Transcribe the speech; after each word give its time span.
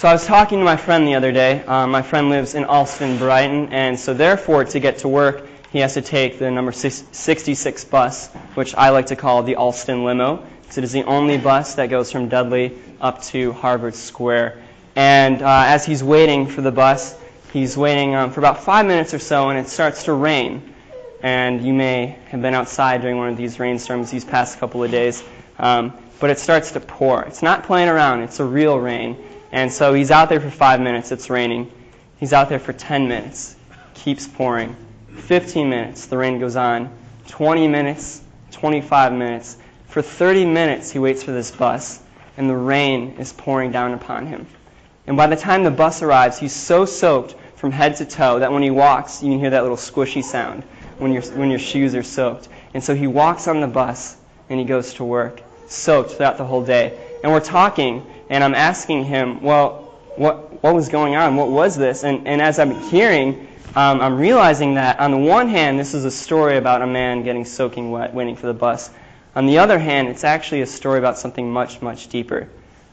So 0.00 0.08
I 0.08 0.14
was 0.14 0.24
talking 0.24 0.60
to 0.60 0.64
my 0.64 0.78
friend 0.78 1.06
the 1.06 1.14
other 1.14 1.30
day. 1.30 1.62
Um, 1.66 1.90
my 1.90 2.00
friend 2.00 2.30
lives 2.30 2.54
in 2.54 2.64
Allston, 2.64 3.18
Brighton, 3.18 3.70
and 3.70 4.00
so 4.00 4.14
therefore 4.14 4.64
to 4.64 4.80
get 4.80 4.96
to 5.00 5.08
work, 5.08 5.46
he 5.72 5.78
has 5.80 5.92
to 5.92 6.00
take 6.00 6.38
the 6.38 6.50
number 6.50 6.72
66 6.72 7.84
bus, 7.84 8.28
which 8.54 8.74
I 8.76 8.88
like 8.88 9.04
to 9.08 9.16
call 9.16 9.42
the 9.42 9.56
Allston 9.56 10.02
limo, 10.02 10.42
because 10.62 10.78
it 10.78 10.84
is 10.84 10.92
the 10.92 11.02
only 11.02 11.36
bus 11.36 11.74
that 11.74 11.90
goes 11.90 12.10
from 12.10 12.30
Dudley 12.30 12.78
up 13.02 13.20
to 13.24 13.52
Harvard 13.52 13.94
Square. 13.94 14.62
And 14.96 15.42
uh, 15.42 15.64
as 15.66 15.84
he's 15.84 16.02
waiting 16.02 16.46
for 16.46 16.62
the 16.62 16.72
bus, 16.72 17.18
he's 17.52 17.76
waiting 17.76 18.14
um, 18.14 18.30
for 18.30 18.40
about 18.40 18.64
five 18.64 18.86
minutes 18.86 19.12
or 19.12 19.18
so, 19.18 19.50
and 19.50 19.58
it 19.58 19.68
starts 19.68 20.04
to 20.04 20.14
rain. 20.14 20.74
And 21.22 21.62
you 21.62 21.74
may 21.74 22.16
have 22.30 22.40
been 22.40 22.54
outside 22.54 23.02
during 23.02 23.18
one 23.18 23.28
of 23.28 23.36
these 23.36 23.60
rainstorms 23.60 24.10
these 24.10 24.24
past 24.24 24.58
couple 24.58 24.82
of 24.82 24.90
days. 24.90 25.22
Um, 25.58 25.92
but 26.20 26.30
it 26.30 26.38
starts 26.38 26.72
to 26.72 26.80
pour. 26.80 27.22
It's 27.24 27.42
not 27.42 27.64
playing 27.64 27.90
around, 27.90 28.22
it's 28.22 28.40
a 28.40 28.44
real 28.46 28.78
rain. 28.78 29.26
And 29.52 29.72
so 29.72 29.94
he's 29.94 30.10
out 30.10 30.28
there 30.28 30.40
for 30.40 30.50
five 30.50 30.80
minutes, 30.80 31.12
it's 31.12 31.28
raining. 31.28 31.70
He's 32.18 32.32
out 32.32 32.48
there 32.48 32.58
for 32.58 32.72
10 32.72 33.08
minutes, 33.08 33.56
keeps 33.94 34.28
pouring. 34.28 34.76
15 35.16 35.68
minutes, 35.68 36.06
the 36.06 36.16
rain 36.16 36.38
goes 36.38 36.56
on. 36.56 36.92
20 37.28 37.66
minutes, 37.68 38.22
25 38.50 39.12
minutes. 39.12 39.58
For 39.86 40.02
30 40.02 40.44
minutes, 40.44 40.90
he 40.90 40.98
waits 40.98 41.22
for 41.22 41.32
this 41.32 41.50
bus, 41.50 42.00
and 42.36 42.48
the 42.48 42.56
rain 42.56 43.16
is 43.18 43.32
pouring 43.32 43.72
down 43.72 43.92
upon 43.92 44.26
him. 44.26 44.46
And 45.06 45.16
by 45.16 45.26
the 45.26 45.36
time 45.36 45.64
the 45.64 45.70
bus 45.70 46.02
arrives, 46.02 46.38
he's 46.38 46.52
so 46.52 46.84
soaked 46.84 47.34
from 47.56 47.72
head 47.72 47.96
to 47.96 48.04
toe 48.04 48.38
that 48.38 48.52
when 48.52 48.62
he 48.62 48.70
walks, 48.70 49.22
you 49.22 49.30
can 49.30 49.40
hear 49.40 49.50
that 49.50 49.62
little 49.62 49.76
squishy 49.76 50.22
sound 50.22 50.62
when, 50.98 51.12
your 51.12 51.22
when 51.34 51.50
your 51.50 51.58
shoes 51.58 51.94
are 51.94 52.02
soaked. 52.02 52.48
And 52.74 52.82
so 52.82 52.94
he 52.94 53.06
walks 53.06 53.48
on 53.48 53.60
the 53.60 53.66
bus, 53.66 54.16
and 54.48 54.58
he 54.60 54.64
goes 54.64 54.94
to 54.94 55.04
work, 55.04 55.42
soaked 55.66 56.12
throughout 56.12 56.38
the 56.38 56.44
whole 56.44 56.64
day. 56.64 56.98
And 57.22 57.32
we're 57.32 57.40
talking, 57.40 58.06
and 58.30 58.42
I'm 58.42 58.54
asking 58.54 59.04
him, 59.04 59.42
well, 59.42 59.92
what, 60.16 60.62
what 60.62 60.74
was 60.74 60.88
going 60.88 61.16
on? 61.16 61.36
What 61.36 61.48
was 61.48 61.76
this? 61.76 62.04
And, 62.04 62.26
and 62.26 62.40
as 62.40 62.58
I'm 62.58 62.80
hearing, 62.88 63.48
um, 63.74 64.00
I'm 64.00 64.16
realizing 64.16 64.74
that 64.74 64.98
on 65.00 65.10
the 65.10 65.18
one 65.18 65.48
hand, 65.48 65.78
this 65.78 65.94
is 65.94 66.04
a 66.04 66.10
story 66.10 66.56
about 66.56 66.80
a 66.80 66.86
man 66.86 67.22
getting 67.22 67.44
soaking 67.44 67.90
wet 67.90 68.14
waiting 68.14 68.36
for 68.36 68.46
the 68.46 68.54
bus. 68.54 68.90
On 69.34 69.46
the 69.46 69.58
other 69.58 69.78
hand, 69.78 70.08
it's 70.08 70.24
actually 70.24 70.62
a 70.62 70.66
story 70.66 70.98
about 70.98 71.18
something 71.18 71.50
much, 71.50 71.82
much 71.82 72.08
deeper. 72.08 72.48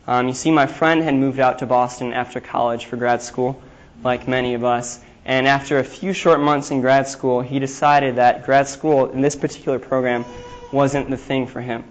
Um, 0.07 0.27
you 0.27 0.33
see, 0.33 0.51
my 0.51 0.65
friend 0.65 1.03
had 1.03 1.15
moved 1.15 1.39
out 1.39 1.59
to 1.59 1.65
Boston 1.65 2.13
after 2.13 2.39
college 2.39 2.85
for 2.85 2.95
grad 2.95 3.21
school, 3.21 3.59
like 4.03 4.27
many 4.27 4.53
of 4.53 4.63
us. 4.63 5.01
And 5.25 5.47
after 5.47 5.79
a 5.79 5.83
few 5.83 6.13
short 6.13 6.39
months 6.39 6.71
in 6.71 6.81
grad 6.81 7.07
school, 7.07 7.41
he 7.41 7.59
decided 7.59 8.15
that 8.15 8.45
grad 8.45 8.67
school 8.67 9.09
in 9.09 9.21
this 9.21 9.35
particular 9.35 9.77
program 9.77 10.25
wasn't 10.71 11.09
the 11.09 11.17
thing 11.17 11.45
for 11.45 11.59
him. 11.59 11.83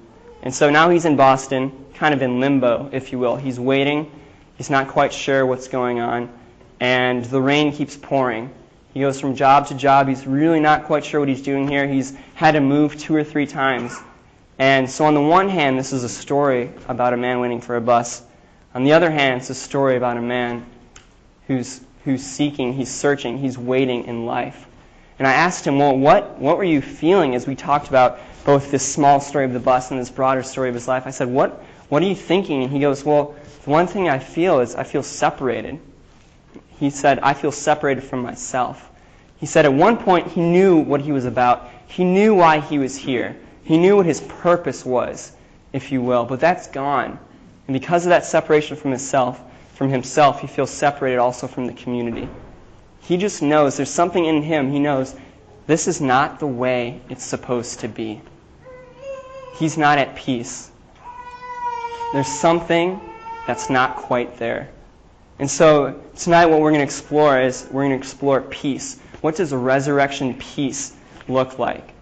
And 0.47 0.55
so 0.55 0.71
now 0.71 0.91
he's 0.91 1.07
in 1.07 1.17
Boston, 1.17 1.73
kind 1.95 2.15
of 2.15 2.23
in 2.23 2.39
limbo, 2.39 2.89
if 2.93 3.11
you 3.11 3.19
will. 3.19 3.35
He's 3.35 3.59
waiting. 3.59 4.09
He's 4.57 4.71
not 4.71 4.87
quite 4.87 5.13
sure 5.13 5.45
what's 5.45 5.67
going 5.67 5.99
on. 5.99 6.33
And 6.79 7.25
the 7.25 7.43
rain 7.43 7.73
keeps 7.73 7.97
pouring. 7.97 8.55
He 8.95 9.01
goes 9.01 9.21
from 9.21 9.35
job 9.35 9.67
to 9.67 9.75
job. 9.75 10.07
He's 10.07 10.25
really 10.25 10.61
not 10.61 10.85
quite 10.85 11.05
sure 11.05 11.19
what 11.19 11.29
he's 11.29 11.43
doing 11.43 11.67
here. 11.67 11.89
He's 11.89 12.17
had 12.35 12.53
to 12.53 12.61
move 12.61 12.97
two 12.97 13.13
or 13.17 13.25
three 13.25 13.45
times. 13.45 13.99
And 14.61 14.89
so, 14.89 15.05
on 15.07 15.15
the 15.15 15.21
one 15.21 15.49
hand, 15.49 15.77
this 15.77 15.93
is 15.93 16.05
a 16.05 16.09
story 16.09 16.71
about 16.87 17.13
a 17.13 17.17
man 17.17 17.41
waiting 17.41 17.61
for 17.61 17.75
a 17.75 17.81
bus. 17.81 18.23
On 18.73 18.85
the 18.85 18.93
other 18.93 19.11
hand, 19.11 19.41
it's 19.41 19.51
a 19.51 19.55
story 19.55 19.97
about 19.97 20.17
a 20.17 20.23
man 20.23 20.65
who's, 21.49 21.81
who's 22.05 22.23
seeking, 22.23 22.73
he's 22.73 22.95
searching, 22.95 23.37
he's 23.37 23.59
waiting 23.59 24.05
in 24.05 24.27
life. 24.27 24.69
And 25.19 25.27
I 25.27 25.33
asked 25.33 25.67
him, 25.67 25.81
Well, 25.81 25.99
what, 25.99 26.39
what 26.39 26.57
were 26.57 26.63
you 26.63 26.81
feeling 26.81 27.35
as 27.35 27.49
we 27.49 27.57
talked 27.57 27.89
about 27.89 28.21
both 28.47 28.71
this 28.71 28.87
small 28.91 29.21
story 29.21 29.45
of 29.45 29.53
the 29.53 29.61
bus 29.61 29.91
and 29.91 30.01
this 30.01 30.09
broader 30.09 30.43
story 30.43 30.71
of 30.71 30.75
his 30.75 30.89
life? 30.89 31.07
I 31.07 31.11
said, 31.11 31.29
What, 31.29 31.63
what 31.91 32.03
are 32.03 32.07
you 32.07 32.15
thinking? 32.15 32.63
And 32.63 32.73
he 32.73 32.81
goes, 32.81 33.05
Well, 33.05 33.35
the 33.65 33.71
one 33.71 33.87
thing 33.87 34.09
I 34.09 34.19
feel 34.19 34.61
is 34.61 34.75
I 34.75 34.85
feel 34.85 35.03
separated 35.03 35.79
he 36.79 36.91
said, 36.91 37.19
I 37.21 37.33
feel 37.35 37.53
separated 37.53 38.03
from 38.03 38.23
myself. 38.23 38.91
He 39.39 39.47
said 39.47 39.65
at 39.65 39.73
one 39.73 39.97
point 39.97 40.29
he 40.29 40.41
knew 40.41 40.77
what 40.77 41.01
he 41.01 41.13
was 41.13 41.25
about. 41.25 41.71
He 41.87 42.05
knew 42.05 42.35
why 42.35 42.61
he 42.61 42.79
was 42.79 42.97
here. 42.97 43.37
He 43.65 43.79
knew 43.79 43.97
what 43.97 44.07
his 44.07 44.21
purpose 44.21 44.85
was, 44.85 45.33
if 45.73 45.91
you 45.91 46.03
will, 46.03 46.25
but 46.25 46.41
that's 46.41 46.69
gone. 46.69 47.19
And 47.67 47.75
because 47.75 48.05
of 48.05 48.11
that 48.11 48.25
separation 48.25 48.77
from 48.77 48.91
himself, 48.91 49.41
from 49.75 49.89
himself, 49.89 50.41
he 50.41 50.47
feels 50.47 50.71
separated 50.71 51.19
also 51.19 51.47
from 51.47 51.67
the 51.67 51.73
community. 51.73 52.29
He 53.01 53.17
just 53.17 53.43
knows 53.43 53.77
there's 53.77 53.91
something 53.91 54.25
in 54.25 54.43
him. 54.43 54.71
He 54.71 54.79
knows 54.79 55.15
this 55.67 55.89
is 55.89 56.01
not 56.01 56.39
the 56.39 56.47
way 56.47 57.01
it's 57.09 57.25
supposed 57.25 57.81
to 57.81 57.89
be. 57.89 58.21
He's 59.59 59.79
not 59.79 59.99
at 59.99 60.15
peace. 60.17 60.71
There's 62.13 62.29
something 62.29 63.01
that's 63.47 63.71
not 63.71 63.97
quite 63.97 64.37
there. 64.39 64.69
And 65.39 65.51
so 65.51 66.01
tonight 66.17 66.47
what 66.47 66.61
we're 66.61 66.71
going 66.71 66.81
to 66.81 66.85
explore 66.85 67.41
is 67.41 67.67
we're 67.71 67.83
going 67.83 67.91
to 67.91 67.97
explore 67.97 68.41
peace. 68.43 69.01
What 69.21 69.37
does 69.37 69.53
resurrection 69.53 70.35
peace 70.35 70.95
look 71.29 71.59
like? 71.59 71.93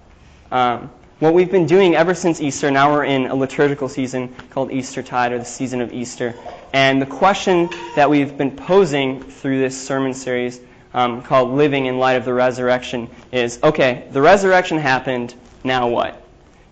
Um, 0.52 0.90
what 1.20 1.32
we've 1.32 1.50
been 1.50 1.66
doing 1.66 1.94
ever 1.94 2.14
since 2.14 2.40
Easter, 2.40 2.70
now 2.70 2.92
we're 2.92 3.04
in 3.04 3.26
a 3.26 3.34
liturgical 3.34 3.88
season 3.88 4.34
called 4.50 4.70
Eastertide 4.70 5.32
or 5.32 5.38
the 5.38 5.44
season 5.44 5.80
of 5.80 5.92
Easter. 5.92 6.34
And 6.72 7.00
the 7.00 7.06
question 7.06 7.70
that 7.94 8.08
we've 8.08 8.36
been 8.36 8.50
posing 8.50 9.22
through 9.22 9.60
this 9.60 9.80
sermon 9.80 10.12
series 10.12 10.60
um, 10.92 11.22
called 11.22 11.50
Living 11.50 11.86
in 11.86 11.98
Light 11.98 12.14
of 12.14 12.24
the 12.24 12.34
Resurrection 12.34 13.08
is 13.32 13.58
okay, 13.62 14.08
the 14.10 14.20
resurrection 14.20 14.78
happened, 14.78 15.34
now 15.62 15.88
what? 15.88 16.23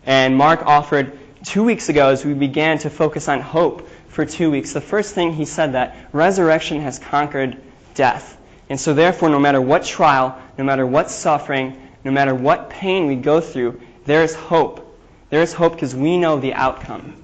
And 0.07 0.37
Mark 0.37 0.63
offered 0.67 1.19
two 1.45 1.63
weeks 1.63 1.89
ago 1.89 2.09
as 2.09 2.25
we 2.25 2.35
began 2.35 2.79
to 2.79 2.91
focus 2.91 3.29
on 3.29 3.41
hope 3.41 3.89
for 4.09 4.27
two 4.27 4.51
weeks, 4.51 4.73
the 4.73 4.81
first 4.81 5.15
thing 5.15 5.33
he 5.33 5.45
said 5.45 5.73
that 5.73 5.97
resurrection 6.13 6.81
has 6.81 6.99
conquered 6.99 7.57
death. 7.95 8.37
And 8.69 8.79
so, 8.79 8.95
therefore, 8.95 9.29
no 9.29 9.39
matter 9.39 9.61
what 9.61 9.85
trial, 9.85 10.39
no 10.59 10.65
matter 10.65 10.87
what 10.87 11.11
suffering, 11.11 11.91
no 12.05 12.11
matter 12.11 12.35
what 12.35 12.71
pain 12.71 13.07
we 13.07 13.17
go 13.17 13.41
through, 13.41 13.81
there 14.05 14.23
is 14.23 14.35
hope. 14.35 14.99
There 15.31 15.43
is 15.43 15.53
hope 15.53 15.75
because 15.75 15.95
we 15.95 16.19
know 16.19 16.39
the 16.39 16.55
outcome. 16.55 17.23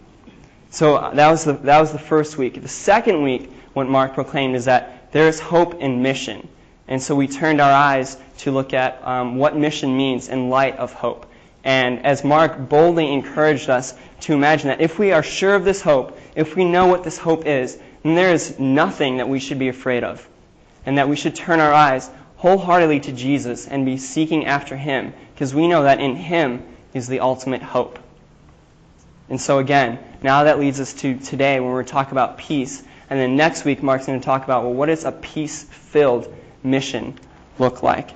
So 0.70 0.96
uh, 0.96 1.14
that 1.14 1.30
was, 1.30 1.44
the, 1.44 1.54
that 1.54 1.80
was 1.80 1.92
the 1.92 1.98
first 1.98 2.38
week. 2.38 2.60
The 2.60 2.68
second 2.68 3.22
week, 3.22 3.52
what 3.74 3.88
Mark 3.88 4.14
proclaimed 4.14 4.56
is 4.56 4.64
that 4.66 5.12
there 5.12 5.28
is 5.28 5.40
hope 5.40 5.74
in 5.80 6.02
mission. 6.02 6.48
And 6.86 7.02
so 7.02 7.14
we 7.14 7.28
turned 7.28 7.60
our 7.60 7.72
eyes 7.72 8.16
to 8.38 8.50
look 8.50 8.72
at 8.72 9.06
um, 9.06 9.36
what 9.36 9.56
mission 9.56 9.96
means 9.96 10.28
in 10.28 10.48
light 10.48 10.76
of 10.76 10.92
hope. 10.92 11.27
And 11.68 12.06
as 12.06 12.24
Mark 12.24 12.70
boldly 12.70 13.12
encouraged 13.12 13.68
us 13.68 13.92
to 14.20 14.32
imagine 14.32 14.68
that 14.68 14.80
if 14.80 14.98
we 14.98 15.12
are 15.12 15.22
sure 15.22 15.54
of 15.54 15.66
this 15.66 15.82
hope, 15.82 16.18
if 16.34 16.56
we 16.56 16.64
know 16.64 16.86
what 16.86 17.04
this 17.04 17.18
hope 17.18 17.44
is, 17.44 17.78
then 18.02 18.14
there 18.14 18.32
is 18.32 18.58
nothing 18.58 19.18
that 19.18 19.28
we 19.28 19.38
should 19.38 19.58
be 19.58 19.68
afraid 19.68 20.02
of. 20.02 20.26
And 20.86 20.96
that 20.96 21.10
we 21.10 21.14
should 21.14 21.34
turn 21.34 21.60
our 21.60 21.74
eyes 21.74 22.08
wholeheartedly 22.36 23.00
to 23.00 23.12
Jesus 23.12 23.68
and 23.68 23.84
be 23.84 23.98
seeking 23.98 24.46
after 24.46 24.78
him, 24.78 25.12
because 25.34 25.54
we 25.54 25.68
know 25.68 25.82
that 25.82 26.00
in 26.00 26.16
him 26.16 26.62
is 26.94 27.06
the 27.06 27.20
ultimate 27.20 27.60
hope. 27.62 27.98
And 29.28 29.38
so, 29.38 29.58
again, 29.58 29.98
now 30.22 30.44
that 30.44 30.58
leads 30.58 30.80
us 30.80 30.94
to 30.94 31.18
today 31.18 31.60
when 31.60 31.72
we're 31.72 31.84
talking 31.84 32.12
about 32.12 32.38
peace. 32.38 32.82
And 33.10 33.20
then 33.20 33.36
next 33.36 33.66
week, 33.66 33.82
Mark's 33.82 34.06
going 34.06 34.18
to 34.18 34.24
talk 34.24 34.42
about, 34.42 34.62
well, 34.62 34.72
what 34.72 34.86
does 34.86 35.04
a 35.04 35.12
peace 35.12 35.64
filled 35.64 36.34
mission 36.62 37.18
look 37.58 37.82
like? 37.82 38.12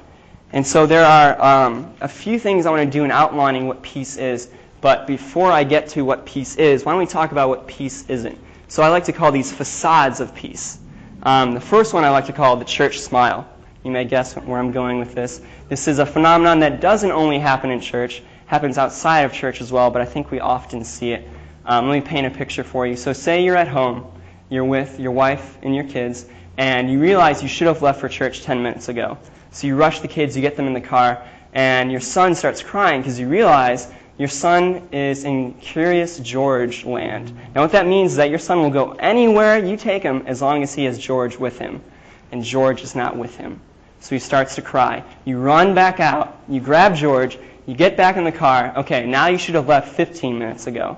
And 0.53 0.67
so 0.67 0.87
there 0.87 1.05
are 1.05 1.41
um, 1.41 1.95
a 2.01 2.09
few 2.09 2.39
things 2.39 2.67
I 2.67 2.71
want 2.71 2.83
to 2.83 2.91
do 2.91 3.05
in 3.05 3.11
outlining 3.11 3.67
what 3.67 3.83
peace 3.83 4.17
is. 4.17 4.51
But 4.83 5.07
before 5.07 5.51
I 5.51 5.65
get 5.65 5.89
to 5.91 6.03
what 6.03 6.27
peace 6.27 6.57
is, 6.57 6.85
why 6.85 6.93
don't 6.93 6.99
we 6.99 7.07
talk 7.07 7.33
about 7.33 7.49
what 7.49 7.67
peace 7.67 8.05
isn't? 8.09 8.39
So 8.69 8.83
I 8.83 8.89
like 8.89 9.05
to 9.05 9.12
call 9.12 9.33
these 9.33 9.53
facades 9.53 10.21
of 10.21 10.35
peace. 10.35 10.79
Um, 11.23 11.55
the 11.55 11.61
first 11.61 11.95
one 11.95 12.05
I 12.05 12.11
like 12.11 12.27
to 12.27 12.33
call 12.33 12.57
the 12.57 12.65
church 12.65 12.99
smile. 12.99 13.49
You 13.85 13.91
may 13.91 14.05
guess 14.05 14.35
where 14.35 14.59
I'm 14.59 14.73
going 14.73 14.99
with 14.99 15.15
this. 15.15 15.41
This 15.69 15.89
is 15.89 15.99
a 15.99 16.07
phenomenon 16.07 16.61
that 16.61 16.81
doesn't 16.81 17.11
only 17.11 17.39
happen 17.39 17.71
in 17.71 17.81
church, 17.81 18.23
happens 18.47 18.79
outside 18.79 19.21
of 19.21 19.33
church 19.33 19.61
as 19.61 19.73
well, 19.73 19.91
but 19.91 20.03
I 20.03 20.05
think 20.05 20.31
we 20.31 20.41
often 20.41 20.85
see 20.85 21.12
it. 21.12 21.29
Um, 21.65 21.89
let 21.89 21.95
me 21.95 22.01
paint 22.01 22.27
a 22.27 22.31
picture 22.31 22.65
for 22.65 22.87
you. 22.87 22.97
So 22.97 23.12
say 23.12 23.45
you're 23.45 23.57
at 23.57 23.69
home, 23.69 24.05
you're 24.51 24.65
with 24.65 24.99
your 24.99 25.12
wife 25.12 25.59
and 25.62 25.75
your 25.75 25.85
kids, 25.85 26.26
and 26.59 26.91
you 26.91 26.99
realize 26.99 27.43
you 27.43 27.49
should 27.49 27.69
have 27.69 27.82
left 27.82 28.00
for 28.00 28.09
church 28.09 28.43
10 28.43 28.62
minutes 28.62 28.88
ago. 28.88 29.17
So 29.52 29.66
you 29.66 29.76
rush 29.76 30.00
the 30.00 30.08
kids, 30.08 30.34
you 30.34 30.43
get 30.43 30.56
them 30.56 30.66
in 30.66 30.72
the 30.72 30.81
car, 30.81 31.22
and 31.52 31.93
your 31.93 32.00
son 32.00 32.34
starts 32.34 32.62
crying 32.62 33.02
because 33.02 33.19
you 33.19 33.28
realize 33.28 33.93
your 34.19 34.28
son 34.28 34.88
is 34.93 35.25
in 35.25 35.54
Curious 35.54 36.19
George 36.19 36.84
land. 36.84 37.32
Now, 37.54 37.62
what 37.62 37.72
that 37.72 37.87
means 37.87 38.12
is 38.12 38.16
that 38.16 38.31
your 38.31 38.38
son 38.38 38.60
will 38.60 38.70
go 38.70 38.93
anywhere 38.93 39.58
you 39.58 39.76
take 39.76 40.02
him 40.02 40.22
as 40.26 40.43
long 40.43 40.62
as 40.62 40.75
he 40.75 40.84
has 40.84 40.99
George 40.99 41.38
with 41.38 41.58
him. 41.58 41.82
And 42.31 42.43
George 42.43 42.82
is 42.82 42.94
not 42.94 43.16
with 43.16 43.37
him. 43.37 43.60
So 44.00 44.14
he 44.14 44.19
starts 44.19 44.54
to 44.56 44.62
cry. 44.62 45.04
You 45.25 45.38
run 45.38 45.75
back 45.75 46.00
out, 46.00 46.38
you 46.49 46.60
grab 46.60 46.94
George, 46.94 47.38
you 47.66 47.75
get 47.75 47.96
back 47.96 48.16
in 48.16 48.25
the 48.25 48.32
car. 48.32 48.72
Okay, 48.78 49.06
now 49.06 49.28
you 49.28 49.38
should 49.38 49.54
have 49.54 49.69
left 49.69 49.94
15 49.94 50.38
minutes 50.38 50.66
ago. 50.66 50.96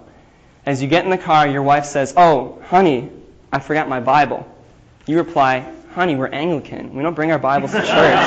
As 0.65 0.81
you 0.81 0.89
get 0.89 1.05
in 1.05 1.11
the 1.11 1.19
car, 1.19 1.47
your 1.47 1.63
wife 1.63 1.85
says, 1.85 2.15
Oh, 2.17 2.63
honey, 2.67 3.11
I 3.53 3.59
forgot 3.59 3.89
my 3.89 4.01
Bible. 4.01 4.49
You 5.07 5.19
reply, 5.19 5.71
honey, 5.95 6.17
we're 6.17 6.27
Anglican. 6.27 6.93
We 6.93 7.05
don't 7.05 7.15
bring 7.15 7.31
our 7.31 7.39
Bibles 7.39 7.71
to 7.71 7.79
church. 7.81 8.19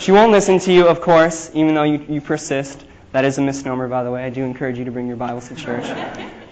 she 0.00 0.12
won't 0.12 0.32
listen 0.32 0.58
to 0.60 0.72
you, 0.72 0.88
of 0.88 1.02
course, 1.02 1.50
even 1.52 1.74
though 1.74 1.82
you, 1.82 2.02
you 2.08 2.22
persist. 2.22 2.86
That 3.12 3.26
is 3.26 3.36
a 3.36 3.42
misnomer, 3.42 3.86
by 3.86 4.02
the 4.02 4.10
way. 4.10 4.24
I 4.24 4.30
do 4.30 4.42
encourage 4.42 4.78
you 4.78 4.86
to 4.86 4.90
bring 4.90 5.06
your 5.06 5.18
Bibles 5.18 5.48
to 5.48 5.54
church. 5.54 5.84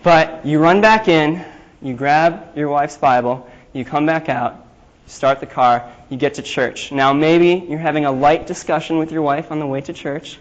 But 0.03 0.45
you 0.45 0.59
run 0.59 0.83
back 0.83 1.09
in, 1.09 1.43
you 1.81 1.95
grab 1.95 2.55
your 2.55 2.69
wife's 2.69 2.99
Bible, 2.99 3.49
you 3.73 3.87
come 3.87 4.05
back 4.05 4.29
out, 4.29 4.67
you 5.07 5.11
start 5.11 5.41
the 5.41 5.47
car, 5.47 5.91
you 6.11 6.19
get 6.19 6.35
to 6.35 6.43
church. 6.43 6.93
Now, 6.93 7.15
maybe 7.15 7.67
you're 7.67 7.79
having 7.79 8.05
a 8.05 8.13
light 8.13 8.47
discussion 8.47 8.99
with 8.99 9.11
your 9.11 9.23
wife 9.23 9.51
on 9.51 9.61
the 9.61 9.67
way 9.67 9.81
to 9.81 9.95
church, 9.95 10.39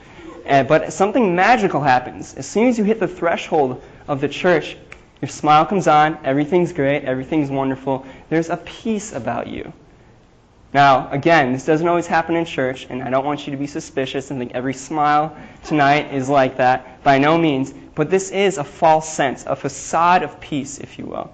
uh, 0.48 0.64
but 0.64 0.92
something 0.92 1.34
magical 1.34 1.80
happens. 1.80 2.34
As 2.34 2.46
soon 2.46 2.68
as 2.68 2.78
you 2.78 2.84
hit 2.84 3.00
the 3.00 3.08
threshold 3.08 3.82
of 4.10 4.20
the 4.20 4.28
church, 4.28 4.76
your 5.24 5.30
smile 5.30 5.66
comes 5.66 5.88
on, 5.88 6.20
everything's 6.26 6.74
great, 6.74 7.06
everything's 7.06 7.50
wonderful. 7.50 8.06
There's 8.34 8.50
a 8.50 8.58
peace 8.58 9.14
about 9.14 9.46
you. 9.46 9.72
Now, 10.74 11.08
again, 11.12 11.54
this 11.54 11.66
doesn't 11.66 11.88
always 11.88 12.08
happen 12.08 12.36
in 12.36 12.46
church, 12.46 12.88
and 12.90 13.04
I 13.04 13.12
don't 13.12 13.26
want 13.26 13.46
you 13.46 13.52
to 13.52 13.58
be 13.58 13.68
suspicious 13.68 14.32
and 14.32 14.40
think 14.40 14.54
every 14.54 14.74
smile 14.74 15.38
tonight 15.64 16.12
is 16.12 16.30
like 16.30 16.58
that. 16.58 17.04
By 17.04 17.20
no 17.20 17.38
means. 17.38 17.76
But 17.94 18.10
this 18.10 18.32
is 18.32 18.58
a 18.58 18.64
false 18.64 19.08
sense, 19.08 19.46
a 19.46 19.56
facade 19.56 20.24
of 20.24 20.40
peace, 20.40 20.80
if 20.80 20.98
you 20.98 21.06
will. 21.06 21.32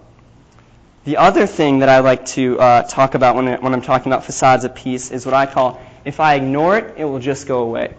The 1.05 1.15
other 1.15 1.47
thing 1.47 1.79
that 1.79 1.87
I 1.87 1.99
like 1.99 2.25
to 2.35 2.59
uh, 2.59 2.83
talk 2.83 3.15
about 3.15 3.33
when, 3.37 3.47
when 3.61 3.73
I'm 3.73 3.81
talking 3.81 4.11
about 4.11 4.25
facades 4.25 4.65
of 4.65 4.75
peace 4.75 5.09
is 5.09 5.25
what 5.25 5.33
I 5.33 5.45
call 5.45 5.81
if 6.03 6.19
I 6.19 6.35
ignore 6.35 6.79
it, 6.79 6.95
it 6.97 7.05
will 7.05 7.19
just 7.19 7.47
go 7.47 7.59
away. 7.59 7.95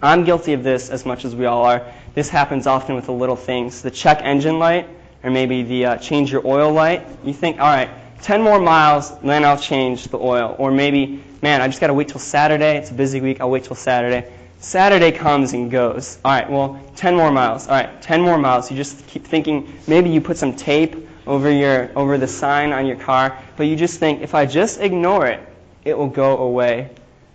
I'm 0.00 0.22
guilty 0.22 0.52
of 0.52 0.62
this 0.62 0.88
as 0.88 1.04
much 1.04 1.24
as 1.24 1.34
we 1.34 1.46
all 1.46 1.64
are. 1.64 1.84
This 2.14 2.28
happens 2.28 2.68
often 2.68 2.94
with 2.94 3.06
the 3.06 3.12
little 3.12 3.34
things. 3.34 3.82
The 3.82 3.90
check 3.90 4.20
engine 4.22 4.60
light, 4.60 4.88
or 5.24 5.30
maybe 5.32 5.64
the 5.64 5.86
uh, 5.86 5.96
change 5.96 6.30
your 6.30 6.46
oil 6.46 6.70
light. 6.72 7.04
You 7.24 7.32
think, 7.32 7.58
all 7.58 7.66
right, 7.66 7.90
10 8.22 8.42
more 8.42 8.60
miles, 8.60 9.18
then 9.20 9.44
I'll 9.44 9.58
change 9.58 10.04
the 10.04 10.18
oil. 10.18 10.56
Or 10.58 10.70
maybe, 10.70 11.22
man, 11.42 11.60
I 11.60 11.66
just 11.66 11.80
got 11.80 11.88
to 11.88 11.94
wait 11.94 12.08
till 12.08 12.20
Saturday. 12.20 12.76
It's 12.76 12.90
a 12.90 12.94
busy 12.94 13.20
week. 13.20 13.40
I'll 13.40 13.50
wait 13.50 13.64
till 13.64 13.76
Saturday. 13.76 14.32
Saturday 14.58 15.12
comes 15.12 15.52
and 15.52 15.70
goes. 15.70 16.18
All 16.24 16.32
right, 16.32 16.50
well, 16.50 16.80
10 16.96 17.16
more 17.16 17.30
miles. 17.30 17.68
All 17.68 17.74
right, 17.74 18.00
10 18.00 18.22
more 18.22 18.38
miles. 18.38 18.70
You 18.70 18.76
just 18.76 19.06
keep 19.06 19.24
thinking, 19.24 19.72
maybe 19.86 20.08
you 20.08 20.20
put 20.20 20.38
some 20.38 20.56
tape 20.56 21.06
over, 21.26 21.50
your, 21.50 21.90
over 21.96 22.16
the 22.16 22.26
sign 22.26 22.72
on 22.72 22.86
your 22.86 22.96
car, 22.96 23.38
but 23.56 23.64
you 23.64 23.76
just 23.76 23.98
think, 23.98 24.22
if 24.22 24.34
I 24.34 24.46
just 24.46 24.80
ignore 24.80 25.26
it, 25.26 25.40
it 25.84 25.96
will 25.96 26.08
go 26.08 26.38
away. 26.38 26.90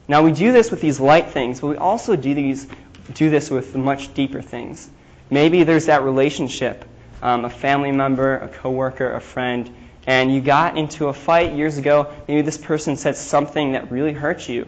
Now, 0.07 0.23
we 0.23 0.31
do 0.31 0.51
this 0.51 0.71
with 0.71 0.81
these 0.81 0.99
light 0.99 1.29
things, 1.29 1.61
but 1.61 1.67
we 1.67 1.77
also 1.77 2.15
do, 2.15 2.33
these, 2.33 2.67
do 3.13 3.29
this 3.29 3.51
with 3.51 3.75
much 3.75 4.11
deeper 4.15 4.41
things. 4.41 4.89
Maybe 5.29 5.63
there's 5.63 5.85
that 5.85 6.01
relationship, 6.01 6.83
um, 7.21 7.45
a 7.45 7.49
family 7.49 7.91
member, 7.91 8.37
a 8.37 8.47
coworker, 8.47 9.13
a 9.13 9.21
friend, 9.21 9.71
and 10.09 10.33
you 10.33 10.41
got 10.41 10.75
into 10.75 11.09
a 11.09 11.13
fight 11.13 11.53
years 11.53 11.77
ago. 11.77 12.11
Maybe 12.27 12.41
this 12.41 12.57
person 12.57 12.97
said 12.97 13.15
something 13.15 13.73
that 13.73 13.91
really 13.91 14.11
hurt 14.11 14.49
you, 14.49 14.67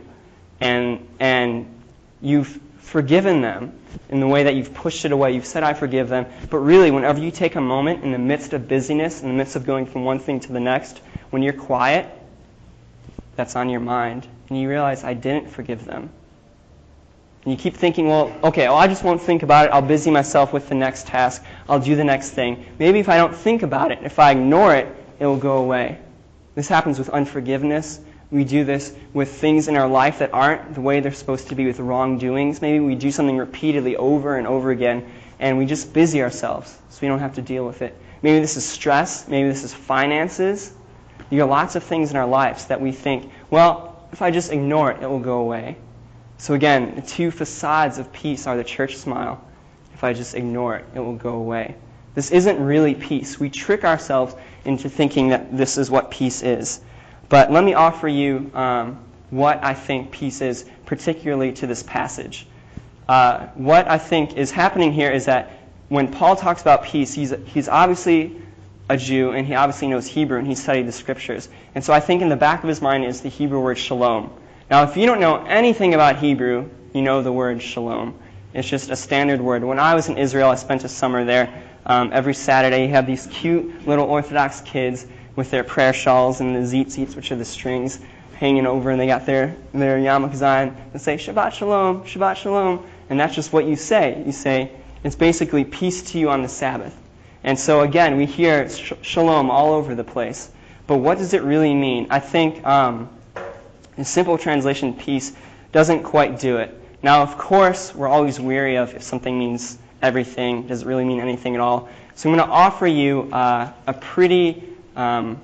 and, 0.59 1.07
and 1.19 1.65
you've 2.21 2.59
forgiven 2.77 3.41
them 3.41 3.73
in 4.09 4.19
the 4.19 4.27
way 4.27 4.43
that 4.43 4.53
you've 4.53 4.71
pushed 4.71 5.03
it 5.03 5.11
away. 5.11 5.31
You've 5.31 5.47
said, 5.47 5.63
I 5.63 5.73
forgive 5.73 6.09
them. 6.09 6.27
But 6.51 6.59
really, 6.59 6.91
whenever 6.91 7.19
you 7.19 7.31
take 7.31 7.55
a 7.55 7.61
moment 7.61 8.03
in 8.03 8.11
the 8.11 8.19
midst 8.19 8.53
of 8.53 8.67
busyness, 8.67 9.23
in 9.23 9.29
the 9.29 9.33
midst 9.33 9.55
of 9.55 9.65
going 9.65 9.87
from 9.87 10.05
one 10.05 10.19
thing 10.19 10.39
to 10.41 10.53
the 10.53 10.59
next, 10.59 11.01
when 11.31 11.41
you're 11.41 11.53
quiet, 11.53 12.05
that's 13.35 13.55
on 13.55 13.67
your 13.67 13.79
mind, 13.79 14.27
and 14.49 14.61
you 14.61 14.69
realize, 14.69 15.03
I 15.03 15.15
didn't 15.15 15.49
forgive 15.49 15.85
them. 15.85 16.11
And 17.45 17.51
you 17.51 17.57
keep 17.57 17.75
thinking, 17.75 18.07
well, 18.07 18.31
okay, 18.43 18.67
well, 18.67 18.77
I 18.77 18.87
just 18.87 19.03
won't 19.03 19.19
think 19.19 19.41
about 19.41 19.65
it. 19.65 19.71
I'll 19.71 19.81
busy 19.81 20.11
myself 20.11 20.53
with 20.53 20.69
the 20.69 20.75
next 20.75 21.07
task. 21.07 21.43
I'll 21.67 21.79
do 21.79 21.95
the 21.95 22.03
next 22.03 22.29
thing. 22.29 22.63
Maybe 22.77 22.99
if 22.99 23.09
I 23.09 23.17
don't 23.17 23.35
think 23.35 23.63
about 23.63 23.91
it, 23.91 23.97
if 24.03 24.19
I 24.19 24.29
ignore 24.29 24.75
it, 24.75 24.95
it 25.21 25.27
will 25.27 25.37
go 25.37 25.57
away. 25.57 25.99
This 26.55 26.67
happens 26.67 26.97
with 26.97 27.07
unforgiveness. 27.09 27.99
We 28.31 28.43
do 28.43 28.63
this 28.63 28.95
with 29.13 29.29
things 29.29 29.67
in 29.67 29.77
our 29.77 29.87
life 29.87 30.17
that 30.17 30.33
aren't 30.33 30.73
the 30.73 30.81
way 30.81 30.99
they're 30.99 31.13
supposed 31.13 31.47
to 31.49 31.55
be, 31.55 31.67
with 31.67 31.79
wrongdoings. 31.79 32.59
Maybe 32.59 32.79
we 32.79 32.95
do 32.95 33.11
something 33.11 33.37
repeatedly 33.37 33.95
over 33.97 34.37
and 34.37 34.47
over 34.47 34.71
again, 34.71 35.07
and 35.39 35.59
we 35.59 35.67
just 35.67 35.93
busy 35.93 36.23
ourselves 36.23 36.75
so 36.89 36.97
we 37.03 37.07
don't 37.07 37.19
have 37.19 37.35
to 37.35 37.41
deal 37.41 37.67
with 37.67 37.83
it. 37.83 37.95
Maybe 38.23 38.39
this 38.39 38.57
is 38.57 38.65
stress. 38.65 39.27
Maybe 39.27 39.47
this 39.47 39.63
is 39.63 39.75
finances. 39.75 40.73
There 41.29 41.41
are 41.41 41.47
lots 41.47 41.75
of 41.75 41.83
things 41.83 42.09
in 42.09 42.17
our 42.17 42.27
lives 42.27 42.65
that 42.65 42.81
we 42.81 42.91
think, 42.91 43.31
well, 43.51 44.07
if 44.11 44.23
I 44.23 44.31
just 44.31 44.51
ignore 44.51 44.91
it, 44.91 45.03
it 45.03 45.07
will 45.07 45.19
go 45.19 45.37
away. 45.37 45.77
So 46.39 46.55
again, 46.55 46.95
the 46.95 47.01
two 47.03 47.29
facades 47.29 47.99
of 47.99 48.11
peace 48.11 48.47
are 48.47 48.57
the 48.57 48.63
church 48.63 48.97
smile. 48.97 49.39
If 49.93 50.03
I 50.03 50.13
just 50.13 50.33
ignore 50.33 50.77
it, 50.77 50.85
it 50.95 50.99
will 50.99 51.15
go 51.15 51.35
away. 51.35 51.75
This 52.13 52.31
isn't 52.31 52.61
really 52.61 52.95
peace. 52.95 53.39
We 53.39 53.49
trick 53.49 53.85
ourselves 53.85 54.35
into 54.65 54.89
thinking 54.89 55.29
that 55.29 55.55
this 55.55 55.77
is 55.77 55.89
what 55.89 56.11
peace 56.11 56.43
is. 56.43 56.81
But 57.29 57.51
let 57.51 57.63
me 57.63 57.73
offer 57.73 58.07
you 58.07 58.51
um, 58.53 58.99
what 59.29 59.63
I 59.63 59.73
think 59.73 60.11
peace 60.11 60.41
is, 60.41 60.65
particularly 60.85 61.53
to 61.53 61.67
this 61.67 61.83
passage. 61.83 62.47
Uh, 63.07 63.47
what 63.55 63.89
I 63.89 63.97
think 63.97 64.37
is 64.37 64.51
happening 64.51 64.91
here 64.91 65.11
is 65.11 65.25
that 65.25 65.51
when 65.89 66.11
Paul 66.11 66.35
talks 66.35 66.61
about 66.61 66.83
peace, 66.83 67.13
he's, 67.13 67.33
he's 67.45 67.67
obviously 67.67 68.37
a 68.89 68.97
Jew 68.97 69.31
and 69.31 69.47
he 69.47 69.55
obviously 69.55 69.87
knows 69.87 70.07
Hebrew 70.07 70.37
and 70.37 70.47
he 70.47 70.55
studied 70.55 70.87
the 70.87 70.91
scriptures. 70.91 71.49
And 71.75 71.83
so 71.83 71.93
I 71.93 71.99
think 71.99 72.21
in 72.21 72.29
the 72.29 72.35
back 72.35 72.63
of 72.63 72.69
his 72.69 72.81
mind 72.81 73.05
is 73.05 73.21
the 73.21 73.29
Hebrew 73.29 73.61
word 73.61 73.77
shalom. 73.77 74.31
Now, 74.69 74.83
if 74.83 74.95
you 74.95 75.05
don't 75.05 75.19
know 75.19 75.43
anything 75.45 75.93
about 75.93 76.17
Hebrew, 76.17 76.69
you 76.93 77.01
know 77.01 77.21
the 77.21 77.31
word 77.31 77.61
shalom. 77.61 78.17
It's 78.53 78.67
just 78.67 78.89
a 78.89 78.95
standard 78.95 79.41
word. 79.41 79.63
When 79.63 79.79
I 79.79 79.95
was 79.95 80.09
in 80.09 80.17
Israel, 80.17 80.49
I 80.49 80.55
spent 80.55 80.83
a 80.83 80.89
summer 80.89 81.23
there. 81.23 81.63
Um, 81.91 82.09
every 82.13 82.33
Saturday, 82.33 82.85
you 82.85 82.91
have 82.93 83.05
these 83.05 83.27
cute 83.27 83.85
little 83.85 84.05
Orthodox 84.05 84.61
kids 84.61 85.07
with 85.35 85.51
their 85.51 85.65
prayer 85.65 85.91
shawls 85.91 86.39
and 86.39 86.55
the 86.55 86.59
tzitzits, 86.59 87.17
which 87.17 87.33
are 87.33 87.35
the 87.35 87.43
strings, 87.43 87.99
hanging 88.35 88.65
over, 88.65 88.91
and 88.91 89.01
they 89.01 89.07
got 89.07 89.25
their, 89.25 89.57
their 89.73 89.97
yarmulkes 89.97 90.41
on 90.41 90.73
and 90.93 91.01
say, 91.01 91.17
Shabbat 91.17 91.51
Shalom, 91.51 92.03
Shabbat 92.03 92.37
Shalom. 92.37 92.85
And 93.09 93.19
that's 93.19 93.35
just 93.35 93.51
what 93.51 93.65
you 93.65 93.75
say. 93.75 94.23
You 94.25 94.31
say, 94.31 94.71
it's 95.03 95.17
basically 95.17 95.65
peace 95.65 96.01
to 96.13 96.17
you 96.17 96.29
on 96.29 96.41
the 96.41 96.47
Sabbath. 96.47 96.95
And 97.43 97.59
so, 97.59 97.81
again, 97.81 98.15
we 98.15 98.25
hear 98.25 98.69
sh- 98.69 98.93
shalom 99.01 99.51
all 99.51 99.73
over 99.73 99.93
the 99.93 100.05
place. 100.05 100.49
But 100.87 100.99
what 100.99 101.17
does 101.17 101.33
it 101.33 101.41
really 101.41 101.73
mean? 101.73 102.07
I 102.09 102.19
think. 102.19 102.65
Um, 102.65 103.09
in 103.97 104.05
simple 104.05 104.37
translation, 104.37 104.93
peace 104.93 105.33
doesn't 105.73 106.03
quite 106.03 106.39
do 106.39 106.55
it. 106.55 106.73
Now, 107.03 107.21
of 107.21 107.37
course, 107.37 107.93
we're 107.93 108.07
always 108.07 108.39
weary 108.39 108.77
of 108.77 108.95
if 108.95 109.03
something 109.03 109.37
means 109.37 109.77
everything, 110.01 110.67
does 110.67 110.81
it 110.83 110.87
really 110.87 111.05
mean 111.05 111.19
anything 111.19 111.55
at 111.55 111.61
all? 111.61 111.89
So 112.15 112.29
I'm 112.29 112.35
going 112.35 112.47
to 112.47 112.53
offer 112.53 112.87
you 112.87 113.29
uh, 113.31 113.71
a 113.87 113.93
pretty, 113.93 114.63
um, 114.95 115.39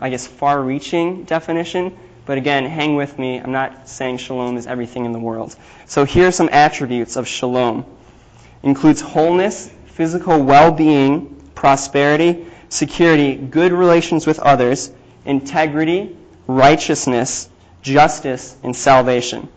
I 0.00 0.10
guess, 0.10 0.26
far 0.26 0.62
reaching 0.62 1.24
definition. 1.24 1.96
But 2.26 2.38
again, 2.38 2.64
hang 2.64 2.94
with 2.94 3.18
me. 3.18 3.38
I'm 3.38 3.52
not 3.52 3.88
saying 3.88 4.18
shalom 4.18 4.56
is 4.56 4.66
everything 4.66 5.04
in 5.04 5.12
the 5.12 5.18
world. 5.18 5.56
So 5.86 6.04
here 6.04 6.28
are 6.28 6.32
some 6.32 6.48
attributes 6.52 7.16
of 7.16 7.26
shalom. 7.26 7.84
Includes 8.62 9.00
wholeness, 9.00 9.70
physical 9.86 10.42
well-being, 10.42 11.34
prosperity, 11.54 12.46
security, 12.68 13.36
good 13.36 13.72
relations 13.72 14.26
with 14.26 14.38
others, 14.38 14.92
integrity, 15.24 16.16
righteousness, 16.46 17.48
justice, 17.82 18.56
and 18.62 18.74
salvation. 18.74 19.48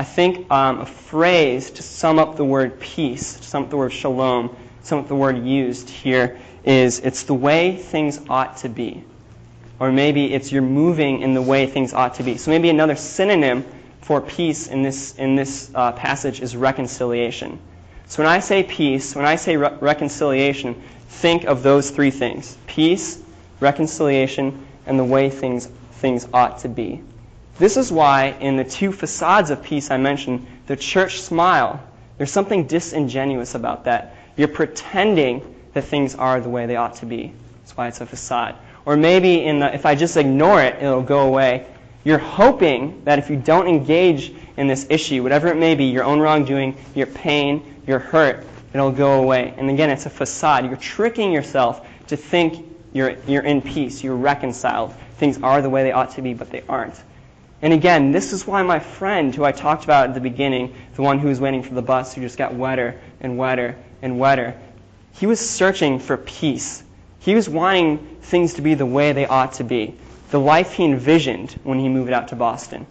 I 0.00 0.02
think 0.02 0.50
um, 0.50 0.80
a 0.80 0.86
phrase 0.86 1.70
to 1.72 1.82
sum 1.82 2.18
up 2.18 2.36
the 2.36 2.44
word 2.44 2.80
peace, 2.80 3.34
to 3.34 3.42
sum 3.42 3.64
up 3.64 3.68
the 3.68 3.76
word 3.76 3.92
shalom, 3.92 4.56
sum 4.80 5.00
up 5.00 5.08
the 5.08 5.14
word 5.14 5.44
used 5.44 5.90
here 5.90 6.38
is 6.64 7.00
it's 7.00 7.24
the 7.24 7.34
way 7.34 7.76
things 7.76 8.18
ought 8.30 8.56
to 8.56 8.70
be. 8.70 9.04
Or 9.78 9.92
maybe 9.92 10.32
it's 10.32 10.50
you're 10.50 10.62
moving 10.62 11.20
in 11.20 11.34
the 11.34 11.42
way 11.42 11.66
things 11.66 11.92
ought 11.92 12.14
to 12.14 12.22
be. 12.22 12.38
So 12.38 12.50
maybe 12.50 12.70
another 12.70 12.96
synonym 12.96 13.62
for 14.00 14.22
peace 14.22 14.68
in 14.68 14.82
this, 14.82 15.16
in 15.16 15.36
this 15.36 15.70
uh, 15.74 15.92
passage 15.92 16.40
is 16.40 16.56
reconciliation. 16.56 17.58
So 18.06 18.22
when 18.22 18.32
I 18.32 18.40
say 18.40 18.62
peace, 18.62 19.14
when 19.14 19.26
I 19.26 19.36
say 19.36 19.58
re- 19.58 19.76
reconciliation, 19.82 20.82
think 21.08 21.44
of 21.44 21.62
those 21.62 21.90
three 21.90 22.10
things 22.10 22.56
peace, 22.66 23.22
reconciliation, 23.60 24.66
and 24.86 24.98
the 24.98 25.04
way 25.04 25.28
things, 25.28 25.66
things 25.92 26.26
ought 26.32 26.56
to 26.60 26.70
be. 26.70 27.02
This 27.60 27.76
is 27.76 27.92
why, 27.92 28.28
in 28.40 28.56
the 28.56 28.64
two 28.64 28.90
facades 28.90 29.50
of 29.50 29.62
peace 29.62 29.90
I 29.90 29.98
mentioned, 29.98 30.46
the 30.66 30.76
church 30.76 31.20
smile, 31.20 31.78
there's 32.16 32.30
something 32.32 32.66
disingenuous 32.66 33.54
about 33.54 33.84
that. 33.84 34.16
You're 34.38 34.48
pretending 34.48 35.54
that 35.74 35.82
things 35.82 36.14
are 36.14 36.40
the 36.40 36.48
way 36.48 36.64
they 36.64 36.76
ought 36.76 36.94
to 36.96 37.06
be. 37.06 37.34
That's 37.58 37.76
why 37.76 37.88
it's 37.88 38.00
a 38.00 38.06
facade. 38.06 38.54
Or 38.86 38.96
maybe 38.96 39.44
in 39.44 39.58
the, 39.58 39.74
if 39.74 39.84
I 39.84 39.94
just 39.94 40.16
ignore 40.16 40.62
it, 40.62 40.82
it'll 40.82 41.02
go 41.02 41.26
away. 41.28 41.66
You're 42.02 42.16
hoping 42.16 43.04
that 43.04 43.18
if 43.18 43.28
you 43.28 43.36
don't 43.36 43.68
engage 43.68 44.32
in 44.56 44.66
this 44.66 44.86
issue, 44.88 45.22
whatever 45.22 45.48
it 45.48 45.58
may 45.58 45.74
be, 45.74 45.84
your 45.84 46.04
own 46.04 46.18
wrongdoing, 46.18 46.78
your 46.94 47.08
pain, 47.08 47.82
your 47.86 47.98
hurt, 47.98 48.46
it'll 48.72 48.90
go 48.90 49.22
away. 49.22 49.52
And 49.58 49.68
again, 49.68 49.90
it's 49.90 50.06
a 50.06 50.10
facade. 50.10 50.64
You're 50.64 50.78
tricking 50.78 51.30
yourself 51.30 51.86
to 52.06 52.16
think 52.16 52.66
you're, 52.94 53.16
you're 53.28 53.44
in 53.44 53.60
peace, 53.60 54.02
you're 54.02 54.16
reconciled. 54.16 54.94
Things 55.18 55.38
are 55.42 55.60
the 55.60 55.68
way 55.68 55.82
they 55.82 55.92
ought 55.92 56.12
to 56.12 56.22
be, 56.22 56.32
but 56.32 56.50
they 56.50 56.64
aren't. 56.66 56.94
And 57.62 57.72
again, 57.72 58.12
this 58.12 58.32
is 58.32 58.46
why 58.46 58.62
my 58.62 58.78
friend, 58.78 59.34
who 59.34 59.44
I 59.44 59.52
talked 59.52 59.84
about 59.84 60.08
at 60.08 60.14
the 60.14 60.20
beginning, 60.20 60.74
the 60.94 61.02
one 61.02 61.18
who 61.18 61.28
was 61.28 61.40
waiting 61.40 61.62
for 61.62 61.74
the 61.74 61.82
bus, 61.82 62.14
who 62.14 62.22
just 62.22 62.38
got 62.38 62.54
wetter 62.54 62.98
and 63.20 63.36
wetter 63.36 63.76
and 64.00 64.18
wetter, 64.18 64.56
he 65.12 65.26
was 65.26 65.40
searching 65.40 65.98
for 65.98 66.16
peace. 66.16 66.82
He 67.18 67.34
was 67.34 67.48
wanting 67.48 67.98
things 68.22 68.54
to 68.54 68.62
be 68.62 68.74
the 68.74 68.86
way 68.86 69.12
they 69.12 69.26
ought 69.26 69.52
to 69.54 69.64
be, 69.64 69.94
the 70.30 70.40
life 70.40 70.72
he 70.72 70.84
envisioned 70.84 71.52
when 71.62 71.78
he 71.78 71.88
moved 71.88 72.12
out 72.12 72.28
to 72.28 72.36
Boston. 72.36 72.86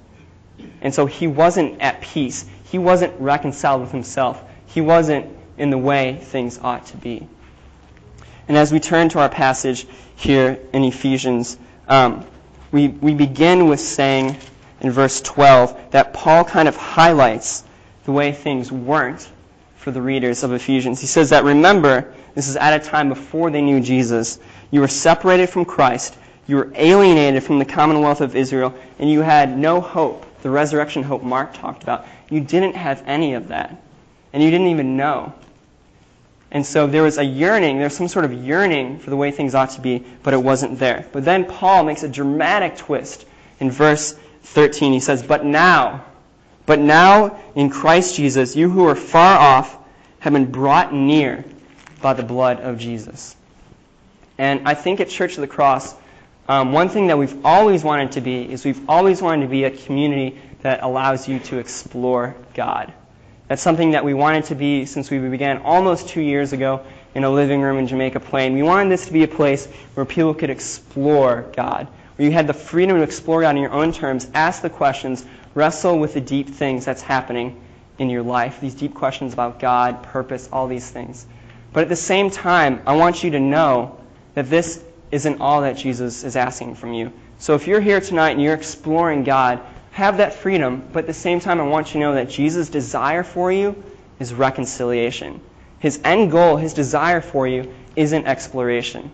And 0.81 0.93
so 0.93 1.07
he 1.07 1.25
wasn't 1.25 1.81
at 1.81 2.01
peace. 2.01 2.45
He 2.65 2.77
wasn't 2.77 3.19
reconciled 3.19 3.81
with 3.81 3.91
himself. 3.91 4.43
He 4.67 4.81
wasn't 4.81 5.25
in 5.57 5.71
the 5.71 5.77
way 5.77 6.19
things 6.21 6.59
ought 6.61 6.85
to 6.87 6.97
be. 6.97 7.27
And 8.47 8.55
as 8.55 8.71
we 8.71 8.79
turn 8.79 9.09
to 9.09 9.19
our 9.19 9.29
passage 9.29 9.87
here 10.15 10.59
in 10.73 10.83
Ephesians, 10.83 11.57
Um, 11.89 12.23
we, 12.71 12.89
we 12.89 13.15
begin 13.15 13.67
with 13.67 13.79
saying 13.79 14.37
in 14.81 14.91
verse 14.91 15.21
12 15.21 15.91
that 15.91 16.13
Paul 16.13 16.43
kind 16.43 16.67
of 16.67 16.75
highlights 16.75 17.63
the 18.05 18.11
way 18.11 18.31
things 18.31 18.71
weren't 18.71 19.29
for 19.77 19.91
the 19.91 20.01
readers 20.01 20.43
of 20.43 20.51
Ephesians. 20.51 20.99
He 20.99 21.07
says 21.07 21.29
that, 21.29 21.43
remember, 21.43 22.13
this 22.35 22.47
is 22.47 22.57
at 22.57 22.79
a 22.79 22.83
time 22.83 23.09
before 23.09 23.49
they 23.49 23.61
knew 23.61 23.79
Jesus. 23.79 24.39
You 24.71 24.81
were 24.81 24.87
separated 24.87 25.49
from 25.49 25.65
Christ, 25.65 26.17
you 26.47 26.55
were 26.55 26.71
alienated 26.75 27.43
from 27.43 27.59
the 27.59 27.65
commonwealth 27.65 28.21
of 28.21 28.35
Israel, 28.35 28.73
and 28.97 29.09
you 29.09 29.21
had 29.21 29.57
no 29.57 29.79
hope, 29.79 30.25
the 30.41 30.49
resurrection 30.49 31.03
hope 31.03 31.23
Mark 31.23 31.53
talked 31.53 31.83
about. 31.83 32.07
You 32.29 32.41
didn't 32.41 32.75
have 32.75 33.03
any 33.05 33.35
of 33.35 33.47
that, 33.49 33.81
and 34.33 34.41
you 34.43 34.49
didn't 34.49 34.67
even 34.67 34.97
know. 34.97 35.33
And 36.51 36.65
so 36.65 36.87
there 36.87 37.03
was 37.03 37.17
a 37.17 37.23
yearning, 37.23 37.77
there's 37.77 37.95
some 37.95 38.07
sort 38.07 38.25
of 38.25 38.33
yearning 38.33 38.97
for 38.97 39.11
the 39.11 39.15
way 39.15 39.29
things 39.29 39.53
ought 39.53 39.69
to 39.71 39.81
be, 39.81 40.03
but 40.23 40.33
it 40.33 40.41
wasn't 40.41 40.79
there. 40.79 41.07
But 41.11 41.23
then 41.23 41.45
Paul 41.45 41.83
makes 41.83 42.03
a 42.03 42.09
dramatic 42.09 42.75
twist 42.75 43.25
in 43.59 43.69
verse 43.69 44.15
13. 44.43 44.93
He 44.93 44.99
says, 44.99 45.23
But 45.23 45.45
now, 45.45 46.05
but 46.65 46.79
now 46.79 47.39
in 47.55 47.69
Christ 47.69 48.15
Jesus, 48.15 48.55
you 48.55 48.69
who 48.69 48.85
are 48.87 48.95
far 48.95 49.39
off 49.39 49.77
have 50.19 50.33
been 50.33 50.51
brought 50.51 50.93
near 50.93 51.45
by 52.01 52.13
the 52.13 52.23
blood 52.23 52.59
of 52.59 52.77
Jesus. 52.77 53.35
And 54.37 54.67
I 54.67 54.73
think 54.73 54.99
at 54.99 55.09
Church 55.09 55.35
of 55.35 55.41
the 55.41 55.47
Cross, 55.47 55.95
um, 56.47 56.71
one 56.71 56.89
thing 56.89 57.07
that 57.07 57.17
we've 57.17 57.45
always 57.45 57.83
wanted 57.83 58.13
to 58.13 58.21
be 58.21 58.51
is 58.51 58.65
we've 58.65 58.89
always 58.89 59.21
wanted 59.21 59.43
to 59.43 59.49
be 59.49 59.65
a 59.65 59.71
community 59.71 60.39
that 60.61 60.81
allows 60.81 61.27
you 61.27 61.39
to 61.39 61.59
explore 61.59 62.35
God. 62.53 62.93
That's 63.47 63.61
something 63.61 63.91
that 63.91 64.05
we 64.05 64.13
wanted 64.13 64.45
to 64.45 64.55
be 64.55 64.85
since 64.85 65.09
we 65.09 65.19
began 65.19 65.57
almost 65.59 66.09
two 66.09 66.21
years 66.21 66.53
ago 66.53 66.85
in 67.15 67.23
a 67.23 67.29
living 67.29 67.61
room 67.61 67.77
in 67.77 67.87
Jamaica 67.87 68.19
Plain. 68.19 68.53
We 68.53 68.63
wanted 68.63 68.91
this 68.91 69.07
to 69.07 69.13
be 69.13 69.23
a 69.23 69.27
place 69.27 69.67
where 69.95 70.05
people 70.05 70.33
could 70.33 70.49
explore 70.49 71.45
God, 71.55 71.87
where 72.19 72.27
you 72.27 72.33
had 72.33 72.47
the 72.47 72.53
freedom 72.53 72.97
to 72.97 73.03
explore 73.03 73.39
God 73.39 73.55
in 73.55 73.61
your 73.61 73.71
own 73.71 73.93
terms, 73.93 74.27
ask 74.33 74.61
the 74.61 74.69
questions, 74.69 75.25
wrestle 75.55 75.97
with 75.97 76.15
the 76.15 76.19
deep 76.19 76.49
things 76.49 76.83
that's 76.83 77.01
happening 77.01 77.57
in 77.97 78.09
your 78.09 78.23
life, 78.23 78.59
these 78.59 78.75
deep 78.75 78.93
questions 78.93 79.31
about 79.31 79.57
God, 79.57 80.03
purpose, 80.03 80.49
all 80.51 80.67
these 80.67 80.89
things. 80.89 81.27
But 81.71 81.83
at 81.83 81.87
the 81.87 81.95
same 81.95 82.29
time, 82.29 82.81
I 82.85 82.93
want 82.93 83.23
you 83.23 83.31
to 83.31 83.39
know 83.39 83.97
that 84.33 84.49
this 84.49 84.83
isn't 85.11 85.39
all 85.39 85.61
that 85.61 85.77
Jesus 85.77 86.25
is 86.25 86.35
asking 86.35 86.75
from 86.75 86.93
you. 86.93 87.13
So 87.37 87.55
if 87.55 87.65
you're 87.65 87.79
here 87.79 88.01
tonight 88.01 88.31
and 88.31 88.41
you're 88.41 88.53
exploring 88.53 89.23
God, 89.23 89.61
have 89.91 90.17
that 90.17 90.33
freedom, 90.33 90.85
but 90.91 91.05
at 91.05 91.07
the 91.07 91.13
same 91.13 91.39
time, 91.39 91.61
I 91.61 91.63
want 91.63 91.87
you 91.87 91.93
to 91.93 91.99
know 91.99 92.13
that 92.15 92.29
Jesus' 92.29 92.67
desire 92.67 93.23
for 93.23 93.49
you 93.49 93.81
is 94.19 94.33
reconciliation. 94.33 95.39
His 95.79 96.01
end 96.03 96.31
goal, 96.31 96.57
his 96.57 96.73
desire 96.73 97.21
for 97.21 97.47
you, 97.47 97.73
isn't 97.95 98.27
exploration. 98.27 99.09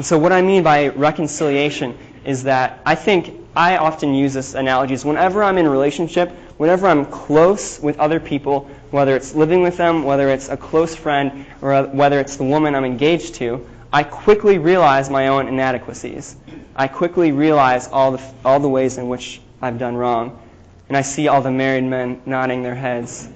And 0.00 0.06
so, 0.06 0.16
what 0.16 0.32
I 0.32 0.40
mean 0.40 0.62
by 0.62 0.88
reconciliation 0.88 1.94
is 2.24 2.42
that 2.44 2.80
I 2.86 2.94
think 2.94 3.38
I 3.54 3.76
often 3.76 4.14
use 4.14 4.32
this 4.32 4.54
analogy 4.54 4.94
is 4.94 5.04
whenever 5.04 5.42
I'm 5.42 5.58
in 5.58 5.66
a 5.66 5.70
relationship, 5.70 6.30
whenever 6.56 6.86
I'm 6.86 7.04
close 7.04 7.78
with 7.80 7.98
other 7.98 8.18
people, 8.18 8.66
whether 8.92 9.14
it's 9.14 9.34
living 9.34 9.60
with 9.60 9.76
them, 9.76 10.02
whether 10.04 10.30
it's 10.30 10.48
a 10.48 10.56
close 10.56 10.96
friend, 10.96 11.44
or 11.60 11.82
whether 11.88 12.18
it's 12.18 12.36
the 12.36 12.44
woman 12.44 12.74
I'm 12.74 12.86
engaged 12.86 13.34
to, 13.34 13.62
I 13.92 14.02
quickly 14.04 14.56
realize 14.56 15.10
my 15.10 15.28
own 15.28 15.48
inadequacies. 15.48 16.36
I 16.74 16.88
quickly 16.88 17.32
realize 17.32 17.86
all 17.88 18.12
the, 18.12 18.22
all 18.42 18.58
the 18.58 18.70
ways 18.70 18.96
in 18.96 19.06
which 19.06 19.42
I've 19.60 19.78
done 19.78 19.96
wrong. 19.96 20.40
And 20.88 20.96
I 20.96 21.02
see 21.02 21.28
all 21.28 21.42
the 21.42 21.50
married 21.50 21.84
men 21.84 22.22
nodding 22.24 22.62
their 22.62 22.74
heads. 22.74 23.28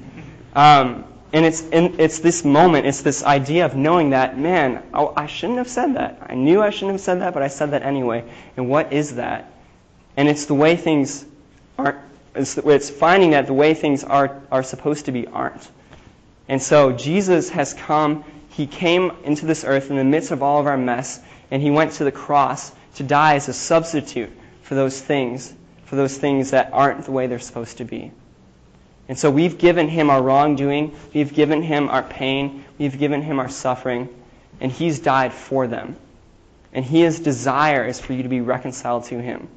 Um, 0.56 1.04
and 1.34 1.44
it's, 1.44 1.62
in, 1.68 1.98
it's 1.98 2.20
this 2.20 2.44
moment, 2.44 2.86
it's 2.86 3.02
this 3.02 3.22
idea 3.24 3.66
of 3.66 3.74
knowing 3.74 4.10
that, 4.10 4.38
man, 4.38 4.82
oh, 4.94 5.12
I 5.16 5.26
shouldn't 5.26 5.58
have 5.58 5.68
said 5.68 5.96
that. 5.96 6.24
I 6.26 6.34
knew 6.34 6.62
I 6.62 6.70
shouldn't 6.70 6.92
have 6.92 7.00
said 7.00 7.20
that, 7.20 7.34
but 7.34 7.42
I 7.42 7.48
said 7.48 7.72
that 7.72 7.82
anyway. 7.82 8.24
And 8.56 8.68
what 8.68 8.92
is 8.92 9.16
that? 9.16 9.52
And 10.16 10.28
it's 10.28 10.46
the 10.46 10.54
way 10.54 10.76
things 10.76 11.26
aren't, 11.76 11.98
it's, 12.34 12.56
it's 12.56 12.88
finding 12.88 13.32
that 13.32 13.46
the 13.46 13.52
way 13.52 13.74
things 13.74 14.04
are, 14.04 14.40
are 14.50 14.62
supposed 14.62 15.06
to 15.06 15.12
be 15.12 15.26
aren't. 15.26 15.68
And 16.48 16.62
so 16.62 16.92
Jesus 16.92 17.50
has 17.50 17.74
come, 17.74 18.24
he 18.50 18.66
came 18.66 19.10
into 19.24 19.44
this 19.44 19.64
earth 19.64 19.90
in 19.90 19.96
the 19.96 20.04
midst 20.04 20.30
of 20.30 20.42
all 20.42 20.60
of 20.60 20.66
our 20.66 20.78
mess, 20.78 21.20
and 21.50 21.60
he 21.60 21.70
went 21.70 21.92
to 21.92 22.04
the 22.04 22.12
cross 22.12 22.72
to 22.94 23.02
die 23.02 23.34
as 23.34 23.48
a 23.48 23.52
substitute 23.52 24.30
for 24.62 24.76
those 24.76 25.00
things 25.00 25.52
for 25.84 25.96
those 25.96 26.16
things 26.16 26.50
that 26.50 26.70
aren't 26.72 27.04
the 27.04 27.12
way 27.12 27.26
they're 27.26 27.38
supposed 27.38 27.78
to 27.78 27.84
be. 27.84 28.10
And 29.08 29.18
so 29.18 29.30
we've 29.30 29.58
given 29.58 29.88
him 29.88 30.08
our 30.08 30.22
wrongdoing, 30.22 30.94
we've 31.12 31.34
given 31.34 31.62
him 31.62 31.88
our 31.90 32.02
pain, 32.02 32.64
we've 32.78 32.98
given 32.98 33.20
him 33.20 33.38
our 33.38 33.50
suffering, 33.50 34.08
and 34.60 34.72
he's 34.72 34.98
died 34.98 35.32
for 35.32 35.66
them. 35.66 35.96
And 36.72 36.84
his 36.84 37.20
desire 37.20 37.86
is 37.86 38.00
for 38.00 38.14
you 38.14 38.22
to 38.22 38.28
be 38.28 38.40
reconciled 38.40 39.04
to 39.04 39.20
him. 39.20 39.48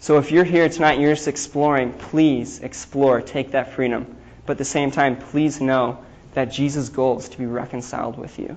So 0.00 0.18
if 0.18 0.32
you're 0.32 0.44
here 0.44 0.68
tonight 0.68 0.94
and 0.94 1.02
you're 1.02 1.14
just 1.14 1.28
exploring, 1.28 1.92
please 1.92 2.60
explore, 2.60 3.20
take 3.20 3.52
that 3.52 3.72
freedom. 3.72 4.16
But 4.46 4.52
at 4.52 4.58
the 4.58 4.64
same 4.64 4.90
time, 4.90 5.16
please 5.16 5.60
know 5.60 5.98
that 6.34 6.46
Jesus' 6.46 6.88
goal 6.88 7.18
is 7.18 7.28
to 7.28 7.38
be 7.38 7.46
reconciled 7.46 8.18
with 8.18 8.38
you. 8.38 8.56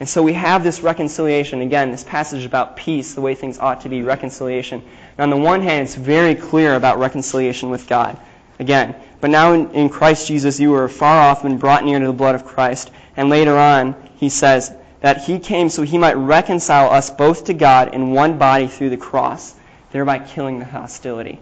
And 0.00 0.08
so 0.08 0.22
we 0.22 0.32
have 0.32 0.62
this 0.62 0.80
reconciliation. 0.80 1.60
Again, 1.60 1.90
this 1.90 2.04
passage 2.04 2.44
about 2.44 2.76
peace, 2.76 3.14
the 3.14 3.20
way 3.20 3.34
things 3.34 3.58
ought 3.58 3.82
to 3.82 3.88
be, 3.88 4.02
reconciliation. 4.02 4.82
And 5.18 5.20
on 5.20 5.38
the 5.38 5.44
one 5.44 5.60
hand, 5.60 5.84
it's 5.84 5.94
very 5.94 6.34
clear 6.34 6.74
about 6.74 6.98
reconciliation 6.98 7.68
with 7.68 7.86
God. 7.86 8.18
Again, 8.60 8.94
but 9.20 9.30
now 9.30 9.52
in, 9.52 9.70
in 9.72 9.88
Christ 9.88 10.28
Jesus, 10.28 10.60
you 10.60 10.70
were 10.70 10.88
far 10.88 11.20
off 11.20 11.44
and 11.44 11.58
brought 11.58 11.84
near 11.84 11.98
to 11.98 12.06
the 12.06 12.12
blood 12.12 12.36
of 12.36 12.44
Christ. 12.44 12.92
And 13.16 13.28
later 13.28 13.58
on, 13.58 13.96
he 14.16 14.28
says 14.28 14.72
that 15.00 15.24
he 15.24 15.38
came 15.38 15.68
so 15.68 15.82
he 15.82 15.98
might 15.98 16.16
reconcile 16.16 16.90
us 16.90 17.10
both 17.10 17.44
to 17.46 17.54
God 17.54 17.94
in 17.94 18.12
one 18.12 18.38
body 18.38 18.68
through 18.68 18.90
the 18.90 18.96
cross, 18.96 19.56
thereby 19.90 20.20
killing 20.20 20.58
the 20.60 20.64
hostility. 20.64 21.40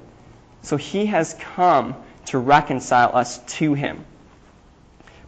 So 0.62 0.76
he 0.76 1.04
has 1.06 1.34
come 1.34 1.94
to 2.26 2.38
reconcile 2.38 3.14
us 3.14 3.38
to 3.58 3.75
him. 3.75 4.04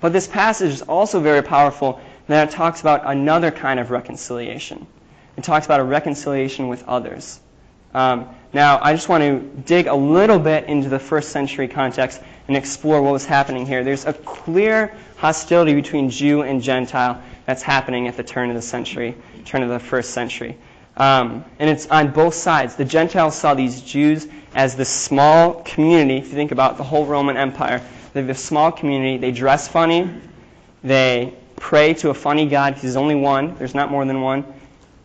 But 0.01 0.15
this 0.15 0.27
passage 0.27 0.73
is 0.73 0.83
also 0.83 1.21
very 1.21 1.43
powerful 1.43 2.01
then 2.31 2.47
it 2.47 2.53
talks 2.53 2.81
about 2.81 3.03
another 3.07 3.51
kind 3.51 3.81
of 3.81 3.91
reconciliation. 3.91 4.87
It 5.37 5.43
talks 5.43 5.67
about 5.67 5.81
a 5.81 5.85
reconciliation 5.85 6.69
with 6.69 6.87
others. 6.87 7.41
Um, 7.93 8.29
now, 8.53 8.81
I 8.83 8.93
just 8.93 9.09
want 9.09 9.23
to 9.23 9.39
dig 9.63 9.87
a 9.87 9.95
little 9.95 10.39
bit 10.39 10.65
into 10.65 10.89
the 10.89 10.99
first 10.99 11.31
century 11.31 11.69
context 11.69 12.21
and 12.49 12.57
explore 12.57 13.01
what 13.01 13.13
was 13.13 13.25
happening 13.25 13.65
here. 13.65 13.85
There's 13.85 14.07
a 14.07 14.13
clear 14.13 14.93
hostility 15.17 15.73
between 15.73 16.11
Jew 16.11 16.43
and 16.43 16.61
Gentile 16.61 17.23
that's 17.47 17.63
happening 17.63 18.09
at 18.09 18.17
the 18.17 18.25
turn 18.25 18.51
of 18.51 18.57
the 18.57 18.63
century, 18.63 19.15
turn 19.45 19.63
of 19.63 19.69
the 19.69 19.79
first 19.79 20.11
century. 20.11 20.57
Um, 20.97 21.45
and 21.61 21.71
it's 21.71 21.87
on 21.87 22.11
both 22.11 22.35
sides. 22.35 22.75
The 22.75 22.85
Gentiles 22.85 23.37
saw 23.37 23.55
these 23.55 23.83
Jews 23.83 24.27
as 24.57 24.75
this 24.75 24.89
small 24.89 25.63
community. 25.63 26.19
If 26.19 26.27
you 26.27 26.35
think 26.35 26.51
about 26.51 26.77
the 26.77 26.83
whole 26.83 27.07
Roman 27.07 27.37
Empire, 27.37 27.81
they're 28.13 28.25
this 28.25 28.45
small 28.45 28.73
community. 28.73 29.17
They 29.17 29.31
dress 29.31 29.69
funny. 29.69 30.11
They 30.83 31.35
pray 31.55 31.95
to 31.95 32.11
a 32.11 32.15
funny 32.15 32.49
God 32.49 32.71
because 32.71 32.83
there's 32.83 32.97
only 32.97 33.15
one, 33.15 33.55
there's 33.57 33.75
not 33.77 33.93
more 33.93 34.05
than 34.05 34.23
one, 34.23 34.45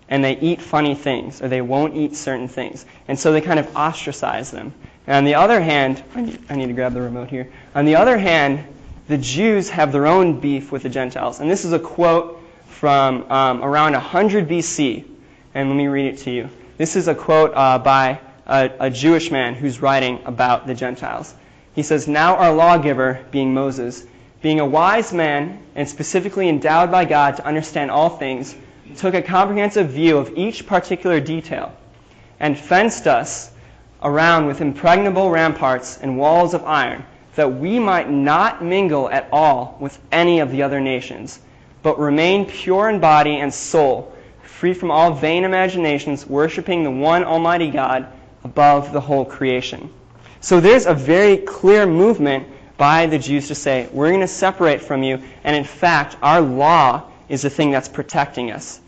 and 0.09 0.23
they 0.23 0.37
eat 0.37 0.61
funny 0.61 0.95
things, 0.95 1.41
or 1.41 1.47
they 1.47 1.61
won't 1.61 1.95
eat 1.95 2.15
certain 2.15 2.47
things. 2.47 2.85
And 3.07 3.17
so 3.17 3.31
they 3.31 3.41
kind 3.41 3.59
of 3.59 3.75
ostracize 3.75 4.51
them. 4.51 4.73
And 5.07 5.17
on 5.17 5.25
the 5.25 5.35
other 5.35 5.59
hand, 5.61 6.03
I 6.15 6.21
need, 6.21 6.39
I 6.49 6.55
need 6.55 6.67
to 6.67 6.73
grab 6.73 6.93
the 6.93 7.01
remote 7.01 7.29
here. 7.29 7.51
On 7.73 7.85
the 7.85 7.95
other 7.95 8.17
hand, 8.17 8.65
the 9.07 9.17
Jews 9.17 9.69
have 9.69 9.91
their 9.91 10.07
own 10.07 10.39
beef 10.39 10.71
with 10.71 10.83
the 10.83 10.89
Gentiles. 10.89 11.39
And 11.39 11.49
this 11.49 11.65
is 11.65 11.73
a 11.73 11.79
quote 11.79 12.41
from 12.67 13.29
um, 13.31 13.63
around 13.63 13.93
100 13.93 14.47
BC. 14.47 15.05
And 15.53 15.69
let 15.69 15.75
me 15.75 15.87
read 15.87 16.13
it 16.13 16.17
to 16.19 16.31
you. 16.31 16.49
This 16.77 16.95
is 16.95 17.07
a 17.07 17.15
quote 17.15 17.53
uh, 17.55 17.79
by 17.79 18.19
a, 18.45 18.71
a 18.79 18.89
Jewish 18.89 19.31
man 19.31 19.55
who's 19.55 19.81
writing 19.81 20.19
about 20.25 20.67
the 20.67 20.73
Gentiles. 20.73 21.33
He 21.73 21.83
says, 21.83 22.07
Now 22.07 22.35
our 22.37 22.53
lawgiver, 22.53 23.25
being 23.31 23.53
Moses, 23.53 24.05
being 24.41 24.59
a 24.59 24.65
wise 24.65 25.13
man 25.13 25.59
and 25.75 25.87
specifically 25.87 26.49
endowed 26.49 26.91
by 26.91 27.05
God 27.05 27.37
to 27.37 27.45
understand 27.45 27.91
all 27.91 28.09
things, 28.09 28.55
took 28.95 29.13
a 29.13 29.21
comprehensive 29.21 29.89
view 29.89 30.17
of 30.17 30.31
each 30.35 30.65
particular 30.67 31.19
detail 31.19 31.75
and 32.39 32.57
fenced 32.57 33.07
us 33.07 33.51
around 34.03 34.45
with 34.45 34.61
impregnable 34.61 35.29
ramparts 35.29 35.97
and 35.97 36.17
walls 36.17 36.53
of 36.53 36.63
iron, 36.63 37.03
that 37.35 37.51
we 37.51 37.79
might 37.79 38.09
not 38.09 38.63
mingle 38.63 39.09
at 39.09 39.27
all 39.31 39.77
with 39.79 39.99
any 40.11 40.39
of 40.39 40.51
the 40.51 40.61
other 40.61 40.79
nations, 40.79 41.39
but 41.81 41.97
remain 41.99 42.45
pure 42.45 42.89
in 42.89 42.99
body 42.99 43.37
and 43.37 43.53
soul, 43.53 44.13
free 44.43 44.73
from 44.73 44.91
all 44.91 45.13
vain 45.13 45.43
imaginations, 45.43 46.25
worshiping 46.27 46.83
the 46.83 46.91
one 46.91 47.23
Almighty 47.23 47.69
God 47.69 48.07
above 48.43 48.93
the 48.93 49.01
whole 49.01 49.25
creation. 49.25 49.91
So 50.39 50.59
there's 50.59 50.85
a 50.85 50.93
very 50.93 51.37
clear 51.37 51.85
movement 51.85 52.47
by 52.77 53.07
the 53.07 53.17
Jews 53.17 53.47
to 53.47 53.55
say, 53.55 53.89
we're 53.91 54.09
going 54.09 54.19
to 54.19 54.27
separate 54.27 54.81
from 54.81 55.01
you, 55.01 55.21
and 55.43 55.55
in 55.55 55.63
fact, 55.63 56.17
our 56.21 56.41
law 56.41 57.09
is 57.29 57.41
the 57.41 57.49
thing 57.49 57.71
that's 57.71 57.89
protecting 57.89 58.51
us. 58.51 58.81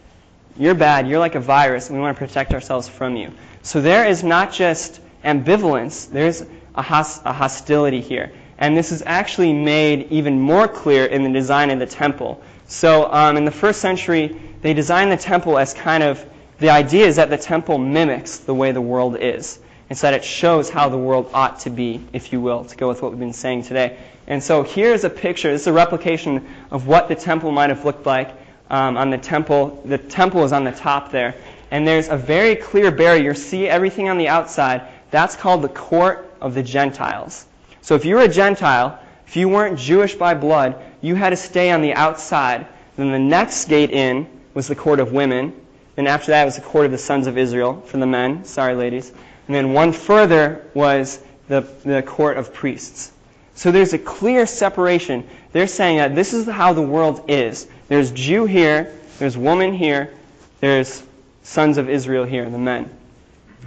You're 0.57 0.75
bad, 0.75 1.07
you're 1.07 1.19
like 1.19 1.35
a 1.35 1.39
virus, 1.39 1.89
and 1.89 1.97
we 1.97 2.01
want 2.01 2.17
to 2.17 2.25
protect 2.25 2.53
ourselves 2.53 2.87
from 2.87 3.15
you. 3.15 3.31
So 3.61 3.81
there 3.81 4.05
is 4.05 4.23
not 4.23 4.51
just 4.51 5.01
ambivalence, 5.23 6.09
there's 6.09 6.41
a, 6.41 6.47
a 6.75 7.33
hostility 7.33 8.01
here. 8.01 8.31
And 8.59 8.75
this 8.75 8.91
is 8.91 9.03
actually 9.05 9.53
made 9.53 10.11
even 10.11 10.39
more 10.39 10.67
clear 10.67 11.05
in 11.05 11.23
the 11.23 11.29
design 11.29 11.69
of 11.69 11.79
the 11.79 11.85
temple. 11.85 12.41
So 12.67 13.11
um, 13.11 13.37
in 13.37 13.45
the 13.45 13.51
first 13.51 13.81
century, 13.81 14.39
they 14.61 14.73
designed 14.73 15.11
the 15.11 15.17
temple 15.17 15.57
as 15.57 15.73
kind 15.73 16.03
of 16.03 16.25
the 16.59 16.69
idea 16.69 17.05
is 17.05 17.15
that 17.17 17.29
the 17.29 17.37
temple 17.37 17.77
mimics 17.77 18.39
the 18.39 18.53
way 18.53 18.71
the 18.71 18.81
world 18.81 19.17
is. 19.19 19.59
It's 19.89 20.01
that 20.01 20.13
it 20.13 20.23
shows 20.23 20.69
how 20.69 20.89
the 20.89 20.97
world 20.97 21.29
ought 21.33 21.59
to 21.61 21.69
be, 21.69 22.03
if 22.13 22.33
you 22.33 22.41
will, 22.41 22.65
to 22.65 22.75
go 22.75 22.87
with 22.87 23.01
what 23.01 23.11
we've 23.11 23.19
been 23.19 23.31
saying 23.31 23.63
today. 23.63 23.97
And 24.27 24.43
so 24.43 24.61
here's 24.61 25.03
a 25.03 25.09
picture. 25.09 25.51
This 25.51 25.61
is 25.61 25.67
a 25.67 25.73
replication 25.73 26.45
of 26.69 26.87
what 26.87 27.07
the 27.07 27.15
temple 27.15 27.51
might 27.51 27.69
have 27.69 27.85
looked 27.85 28.05
like 28.05 28.31
um, 28.69 28.97
on 28.97 29.09
the 29.09 29.17
temple. 29.17 29.81
The 29.85 29.97
temple 29.97 30.43
is 30.43 30.51
on 30.51 30.63
the 30.63 30.71
top 30.73 31.11
there. 31.11 31.35
And 31.71 31.87
there's 31.87 32.09
a 32.09 32.17
very 32.17 32.55
clear 32.55 32.91
barrier. 32.91 33.33
See 33.33 33.67
everything 33.67 34.09
on 34.09 34.17
the 34.17 34.27
outside. 34.27 34.81
That's 35.11 35.35
called 35.35 35.61
the 35.61 35.69
court 35.69 36.33
of 36.41 36.53
the 36.53 36.63
Gentiles. 36.63 37.45
So 37.81 37.95
if 37.95 38.03
you 38.03 38.15
were 38.15 38.23
a 38.23 38.27
Gentile, 38.27 38.99
if 39.25 39.35
you 39.35 39.47
weren't 39.49 39.79
Jewish 39.79 40.15
by 40.15 40.33
blood, 40.33 40.75
you 41.01 41.15
had 41.15 41.29
to 41.29 41.37
stay 41.37 41.71
on 41.71 41.81
the 41.81 41.93
outside. 41.93 42.67
Then 42.97 43.11
the 43.11 43.19
next 43.19 43.65
gate 43.65 43.91
in 43.91 44.27
was 44.53 44.67
the 44.67 44.75
court 44.75 44.99
of 44.99 45.13
women. 45.13 45.53
Then 45.95 46.07
after 46.07 46.31
that 46.31 46.45
was 46.45 46.55
the 46.55 46.61
court 46.61 46.85
of 46.85 46.91
the 46.91 46.97
sons 46.97 47.27
of 47.27 47.37
Israel 47.37 47.81
for 47.81 47.97
the 47.97 48.05
men. 48.05 48.43
Sorry, 48.43 48.75
ladies. 48.75 49.11
And 49.47 49.55
then 49.55 49.73
one 49.73 49.93
further 49.93 50.65
was 50.73 51.21
the, 51.47 51.61
the 51.83 52.03
court 52.03 52.37
of 52.37 52.53
priests. 52.53 53.13
So 53.57 53.71
there's 53.71 53.93
a 53.93 53.97
clear 53.97 54.45
separation. 54.45 55.27
They're 55.51 55.65
saying 55.65 55.97
that 55.97 56.13
this 56.13 56.31
is 56.31 56.45
how 56.45 56.73
the 56.73 56.81
world 56.83 57.23
is. 57.27 57.67
There's 57.87 58.11
Jew 58.11 58.45
here, 58.45 58.93
there's 59.17 59.35
woman 59.35 59.73
here, 59.73 60.13
there's 60.59 61.01
sons 61.41 61.79
of 61.79 61.89
Israel 61.89 62.23
here, 62.23 62.47
the 62.47 62.59
men. 62.59 62.87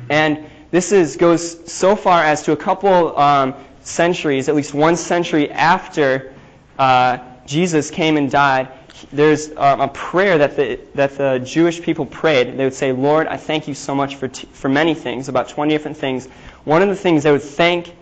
And 0.09 0.49
this 0.70 0.92
is, 0.92 1.16
goes 1.16 1.68
so 1.70 1.97
far 1.97 2.23
as 2.23 2.44
to 2.44 2.52
a 2.52 2.56
couple 2.56 3.18
um, 3.18 3.52
centuries, 3.82 4.49
at 4.49 4.54
least 4.54 4.75
one 4.75 4.94
century 4.94 5.50
after 5.50 6.32
uh, 6.78 7.18
Jesus 7.44 7.90
came 7.90 8.16
and 8.16 8.30
died, 8.30 8.68
there's 9.12 9.50
um, 9.56 9.80
a 9.80 9.88
prayer 9.88 10.38
that 10.38 10.54
the, 10.54 10.78
that 10.94 11.18
the 11.18 11.40
Jewish 11.40 11.82
people 11.82 12.06
prayed. 12.06 12.56
They 12.56 12.62
would 12.62 12.75
say, 12.75 12.92
Lord, 12.92 13.26
I 13.26 13.37
thank 13.37 13.66
you 13.66 13.75
so 13.75 13.92
much 13.97 14.14
for, 14.14 14.28
t- 14.28 14.49
for 14.52 14.68
many 14.68 14.94
things, 14.94 15.28
about 15.28 15.49
20 15.49 15.75
different 15.75 15.97
things. 15.97 16.28
One 16.62 16.80
of 16.80 16.88
the 16.88 16.94
things 16.94 17.25
they 17.25 17.32
would 17.32 17.42
thank 17.42 17.97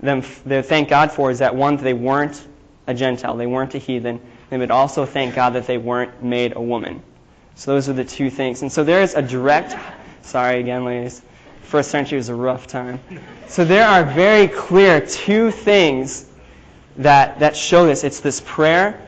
them, 0.00 0.22
they 0.44 0.62
thank 0.62 0.88
God 0.88 1.12
for 1.12 1.30
is 1.30 1.38
that 1.38 1.54
one, 1.54 1.76
they 1.76 1.94
weren't 1.94 2.46
a 2.86 2.94
Gentile, 2.94 3.36
they 3.36 3.46
weren't 3.46 3.74
a 3.74 3.78
heathen. 3.78 4.20
They 4.48 4.58
would 4.58 4.70
also 4.70 5.06
thank 5.06 5.34
God 5.34 5.50
that 5.50 5.66
they 5.66 5.78
weren't 5.78 6.22
made 6.22 6.56
a 6.56 6.60
woman. 6.60 7.02
So 7.54 7.72
those 7.72 7.88
are 7.88 7.92
the 7.92 8.04
two 8.04 8.30
things. 8.30 8.62
And 8.62 8.72
so 8.72 8.82
there 8.82 9.02
is 9.02 9.14
a 9.14 9.22
direct, 9.22 9.76
sorry 10.22 10.60
again, 10.60 10.84
ladies. 10.84 11.22
First 11.62 11.90
century 11.90 12.16
was 12.16 12.28
a 12.28 12.34
rough 12.34 12.66
time. 12.66 12.98
So 13.46 13.64
there 13.64 13.86
are 13.86 14.04
very 14.04 14.48
clear 14.48 15.00
two 15.00 15.52
things 15.52 16.26
that, 16.96 17.38
that 17.38 17.56
show 17.56 17.86
this. 17.86 18.02
It's 18.02 18.18
this 18.18 18.42
prayer 18.44 19.00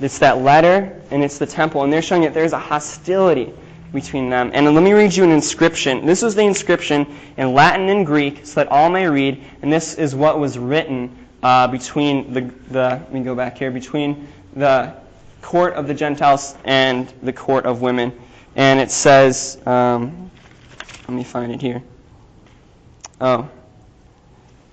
it's 0.00 0.18
that 0.18 0.38
letter, 0.38 1.00
and 1.10 1.22
it's 1.22 1.38
the 1.38 1.46
temple. 1.46 1.84
And 1.84 1.92
they're 1.92 2.02
showing 2.02 2.22
that 2.22 2.34
there's 2.34 2.52
a 2.52 2.58
hostility 2.58 3.52
between 3.92 4.30
them. 4.30 4.50
And 4.54 4.72
let 4.74 4.82
me 4.82 4.92
read 4.92 5.14
you 5.14 5.24
an 5.24 5.30
inscription. 5.30 6.06
This 6.06 6.22
was 6.22 6.34
the 6.34 6.42
inscription 6.42 7.06
in 7.36 7.54
Latin 7.54 7.88
and 7.88 8.06
Greek 8.06 8.46
so 8.46 8.60
that 8.60 8.68
all 8.68 8.90
may 8.90 9.08
read. 9.08 9.42
And 9.62 9.72
this 9.72 9.94
is 9.94 10.14
what 10.14 10.38
was 10.38 10.58
written 10.58 11.16
uh, 11.42 11.66
between 11.68 12.32
the, 12.32 12.42
the, 12.68 12.88
let 12.88 13.12
me 13.12 13.22
go 13.22 13.34
back 13.34 13.58
here, 13.58 13.70
between 13.70 14.28
the 14.54 14.94
court 15.42 15.74
of 15.74 15.86
the 15.86 15.94
Gentiles 15.94 16.56
and 16.64 17.12
the 17.22 17.32
court 17.32 17.66
of 17.66 17.82
women. 17.82 18.12
And 18.56 18.80
it 18.80 18.90
says, 18.90 19.58
um, 19.66 20.30
let 21.08 21.14
me 21.16 21.24
find 21.24 21.52
it 21.52 21.60
here. 21.60 21.82
Oh. 23.20 23.48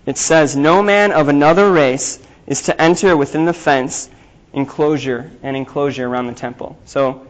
It 0.06 0.18
says, 0.18 0.56
No 0.56 0.82
man 0.82 1.12
of 1.12 1.28
another 1.28 1.72
race 1.72 2.20
is 2.48 2.62
to 2.64 2.82
enter 2.82 3.18
within 3.18 3.46
the 3.46 3.54
fence 3.54 4.10
enclosure 4.54 5.30
and 5.44 5.56
enclosure 5.58 6.08
around 6.08 6.28
the 6.28 6.34
temple. 6.34 6.78
So, 6.86 7.27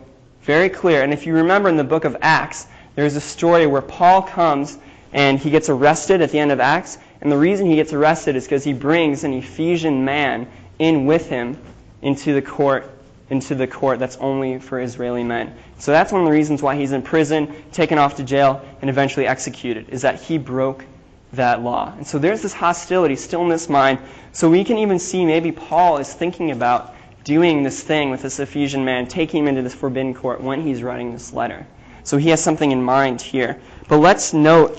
very 0.47 0.69
clear. 0.69 1.03
And 1.03 1.13
if 1.13 1.25
you 1.25 1.33
remember 1.33 1.67
in 1.67 1.75
the 1.75 1.83
book 1.83 2.05
of 2.05 2.15
Acts, 2.21 2.67
there's 2.95 3.17
a 3.17 3.21
story 3.21 3.67
where 3.67 3.81
Paul 3.81 4.21
comes 4.21 4.79
and 5.11 5.37
he 5.37 5.49
gets 5.49 5.67
arrested 5.67 6.21
at 6.21 6.31
the 6.31 6.39
end 6.39 6.53
of 6.53 6.61
Acts. 6.61 6.97
And 7.19 7.29
the 7.29 7.37
reason 7.37 7.67
he 7.67 7.75
gets 7.75 7.91
arrested 7.91 8.37
is 8.37 8.45
because 8.45 8.63
he 8.63 8.71
brings 8.71 9.25
an 9.25 9.33
Ephesian 9.33 10.05
man 10.05 10.47
in 10.79 11.05
with 11.05 11.27
him 11.27 11.57
into 12.01 12.33
the 12.33 12.41
court 12.41 12.89
into 13.29 13.55
the 13.55 13.67
court 13.67 13.99
that's 13.99 14.15
only 14.17 14.57
for 14.57 14.79
Israeli 14.79 15.21
men. 15.21 15.53
So 15.79 15.91
that's 15.91 16.13
one 16.13 16.21
of 16.21 16.27
the 16.27 16.31
reasons 16.31 16.61
why 16.61 16.77
he's 16.77 16.93
in 16.93 17.01
prison, 17.01 17.53
taken 17.73 17.97
off 17.97 18.15
to 18.15 18.23
jail, 18.23 18.63
and 18.79 18.89
eventually 18.89 19.27
executed, 19.27 19.89
is 19.89 20.01
that 20.03 20.21
he 20.21 20.37
broke 20.37 20.85
that 21.33 21.61
law. 21.61 21.93
And 21.97 22.07
so 22.07 22.19
there's 22.19 22.41
this 22.41 22.53
hostility 22.53 23.17
still 23.17 23.41
in 23.41 23.49
this 23.49 23.67
mind. 23.67 23.99
So 24.31 24.49
we 24.49 24.63
can 24.63 24.77
even 24.77 24.97
see 24.97 25.25
maybe 25.25 25.51
Paul 25.51 25.97
is 25.97 26.13
thinking 26.13 26.51
about 26.51 26.95
doing 27.27 27.61
this 27.61 27.83
thing 27.83 28.09
with 28.09 28.21
this 28.21 28.39
Ephesian 28.39 28.85
man, 28.85 29.05
taking 29.05 29.43
him 29.43 29.49
into 29.49 29.61
this 29.61 29.75
forbidden 29.75 30.13
court 30.13 30.39
when 30.39 30.61
he's 30.61 30.81
writing 30.81 31.11
this 31.11 31.33
letter. 31.33 31.67
So 32.05 32.15
he 32.15 32.29
has 32.29 32.41
something 32.41 32.71
in 32.71 32.81
mind 32.81 33.21
here. 33.21 33.59
But 33.89 33.97
let's 33.97 34.33
note 34.33 34.77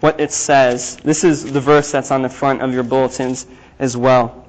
what 0.00 0.20
it 0.20 0.30
says. 0.30 0.96
This 0.96 1.24
is 1.24 1.50
the 1.50 1.60
verse 1.60 1.90
that's 1.90 2.10
on 2.10 2.20
the 2.20 2.28
front 2.28 2.60
of 2.60 2.74
your 2.74 2.82
bulletins 2.82 3.46
as 3.78 3.96
well. 3.96 4.46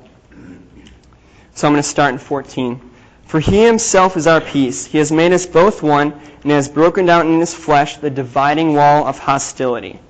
So 1.53 1.67
I'm 1.67 1.73
going 1.73 1.81
to 1.81 1.87
start 1.87 2.11
in 2.11 2.19
14. 2.19 2.81
For 3.23 3.39
he 3.39 3.63
himself 3.63 4.17
is 4.17 4.27
our 4.27 4.41
peace. 4.41 4.85
He 4.85 4.97
has 4.97 5.09
made 5.09 5.31
us 5.31 5.45
both 5.45 5.81
one 5.81 6.11
and 6.43 6.51
has 6.51 6.67
broken 6.67 7.05
down 7.05 7.27
in 7.27 7.39
his 7.39 7.53
flesh 7.53 7.95
the 7.95 8.09
dividing 8.09 8.73
wall 8.73 9.07
of 9.07 9.19
hostility. 9.19 10.01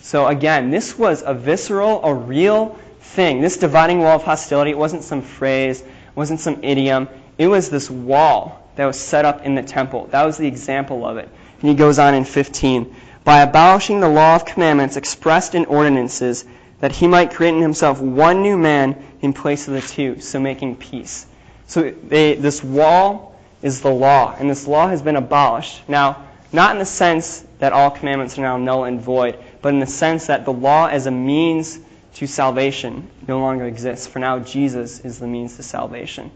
So 0.00 0.28
again, 0.28 0.70
this 0.70 0.98
was 0.98 1.22
a 1.26 1.34
visceral, 1.34 2.02
a 2.04 2.14
real 2.14 2.78
thing. 3.00 3.42
This 3.42 3.58
dividing 3.58 3.98
wall 3.98 4.16
of 4.16 4.22
hostility, 4.24 4.70
it 4.70 4.78
wasn't 4.78 5.04
some 5.04 5.20
phrase 5.20 5.84
wasn't 6.16 6.40
some 6.40 6.58
idiom. 6.64 7.08
It 7.38 7.46
was 7.46 7.70
this 7.70 7.88
wall 7.88 8.68
that 8.74 8.86
was 8.86 8.98
set 8.98 9.24
up 9.24 9.42
in 9.42 9.54
the 9.54 9.62
temple. 9.62 10.08
That 10.10 10.24
was 10.24 10.36
the 10.36 10.46
example 10.48 11.06
of 11.06 11.16
it. 11.16 11.28
And 11.60 11.70
he 11.70 11.76
goes 11.76 11.98
on 12.00 12.14
in 12.14 12.24
15. 12.24 12.94
By 13.22 13.42
abolishing 13.42 14.00
the 14.00 14.08
law 14.08 14.34
of 14.34 14.44
commandments 14.44 14.96
expressed 14.96 15.54
in 15.54 15.64
ordinances, 15.66 16.44
that 16.80 16.92
he 16.92 17.06
might 17.06 17.32
create 17.32 17.54
in 17.54 17.62
himself 17.62 18.00
one 18.00 18.42
new 18.42 18.56
man 18.56 19.02
in 19.22 19.32
place 19.32 19.66
of 19.66 19.74
the 19.74 19.80
two, 19.80 20.20
so 20.20 20.38
making 20.38 20.76
peace. 20.76 21.26
So 21.66 21.94
they, 22.08 22.34
this 22.34 22.62
wall 22.62 23.34
is 23.62 23.80
the 23.80 23.90
law, 23.90 24.36
and 24.38 24.48
this 24.48 24.66
law 24.66 24.88
has 24.88 25.02
been 25.02 25.16
abolished. 25.16 25.88
Now, 25.88 26.24
not 26.52 26.72
in 26.72 26.78
the 26.78 26.86
sense 26.86 27.44
that 27.58 27.72
all 27.72 27.90
commandments 27.90 28.38
are 28.38 28.42
now 28.42 28.56
null 28.56 28.84
and 28.84 29.00
void, 29.00 29.38
but 29.62 29.72
in 29.72 29.80
the 29.80 29.86
sense 29.86 30.26
that 30.26 30.44
the 30.44 30.52
law 30.52 30.86
as 30.86 31.06
a 31.06 31.10
means 31.10 31.80
to 32.16 32.26
salvation 32.26 33.10
no 33.28 33.40
longer 33.40 33.66
exists. 33.66 34.06
For 34.06 34.18
now, 34.18 34.38
Jesus 34.38 35.00
is 35.00 35.18
the 35.18 35.26
means 35.26 35.56
to 35.56 35.62
salvation. 35.62 36.30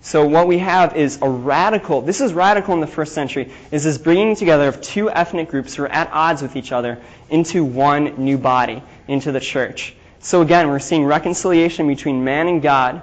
So 0.00 0.26
what 0.26 0.48
we 0.48 0.58
have 0.58 0.96
is 0.96 1.18
a 1.22 1.28
radical, 1.28 2.00
this 2.00 2.20
is 2.20 2.32
radical 2.32 2.74
in 2.74 2.80
the 2.80 2.86
first 2.86 3.12
century, 3.12 3.52
is 3.70 3.84
this 3.84 3.96
bringing 3.96 4.34
together 4.34 4.68
of 4.68 4.80
two 4.80 5.08
ethnic 5.10 5.50
groups 5.50 5.74
who 5.74 5.84
are 5.84 5.88
at 5.88 6.10
odds 6.12 6.42
with 6.42 6.56
each 6.56 6.72
other 6.72 6.98
into 7.30 7.64
one 7.64 8.16
new 8.16 8.38
body, 8.38 8.82
into 9.06 9.30
the 9.30 9.40
church. 9.40 9.94
So 10.18 10.42
again, 10.42 10.68
we're 10.68 10.80
seeing 10.80 11.04
reconciliation 11.04 11.86
between 11.86 12.24
man 12.24 12.48
and 12.48 12.60
God, 12.60 12.94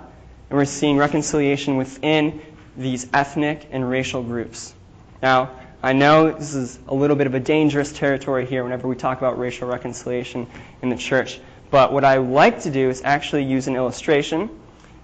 and 0.49 0.58
we're 0.58 0.65
seeing 0.65 0.97
reconciliation 0.97 1.78
within 1.78 2.41
these 2.76 3.08
ethnic 3.13 3.67
and 3.71 3.89
racial 3.89 4.21
groups. 4.21 4.73
Now, 5.21 5.52
I 5.82 5.91
know 5.91 6.32
this 6.32 6.56
is 6.56 6.80
a 6.88 6.93
little 6.93 7.15
bit 7.15 7.28
of 7.28 7.34
a 7.34 7.39
dangerous 7.39 7.91
territory 7.91 8.45
here 8.45 8.63
whenever 8.63 8.88
we 8.88 8.95
talk 8.95 9.17
about 9.17 9.38
racial 9.38 9.67
reconciliation 9.67 10.47
in 10.82 10.89
the 10.89 10.95
church. 10.95 11.41
But 11.73 11.91
what 11.91 12.05
I 12.05 12.17
like 12.17 12.62
to 12.62 12.69
do 12.69 12.88
is 12.88 13.01
actually 13.03 13.45
use 13.45 13.67
an 13.67 13.75
illustration, 13.75 14.47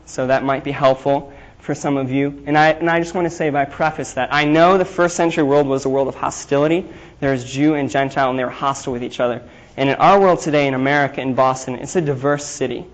so 0.05 0.27
that 0.27 0.43
might 0.43 0.63
be 0.63 0.69
helpful 0.69 1.34
for 1.58 1.73
some 1.73 1.97
of 1.97 2.12
you. 2.12 2.43
And 2.45 2.55
I, 2.55 2.67
and 2.73 2.88
I 2.88 2.99
just 2.99 3.15
want 3.15 3.25
to 3.25 3.32
say 3.32 3.49
by 3.49 3.65
preface 3.65 4.13
that 4.13 4.32
I 4.32 4.45
know 4.45 4.77
the 4.77 4.86
first 4.86 5.15
century 5.15 5.41
world 5.41 5.65
was 5.65 5.86
a 5.86 5.89
world 5.89 6.08
of 6.08 6.13
hostility. 6.13 6.86
There 7.21 7.32
was 7.32 7.43
Jew 7.43 7.73
and 7.73 7.89
Gentile, 7.89 8.29
and 8.29 8.38
they 8.38 8.43
were 8.43 8.51
hostile 8.51 8.93
with 8.93 9.03
each 9.03 9.19
other. 9.19 9.41
And 9.77 9.89
in 9.89 9.95
our 9.95 10.19
world 10.19 10.41
today, 10.41 10.67
in 10.67 10.75
America, 10.75 11.21
in 11.21 11.34
Boston, 11.34 11.73
it's 11.73 11.95
a 11.95 12.01
diverse 12.01 12.45
city. 12.45 12.86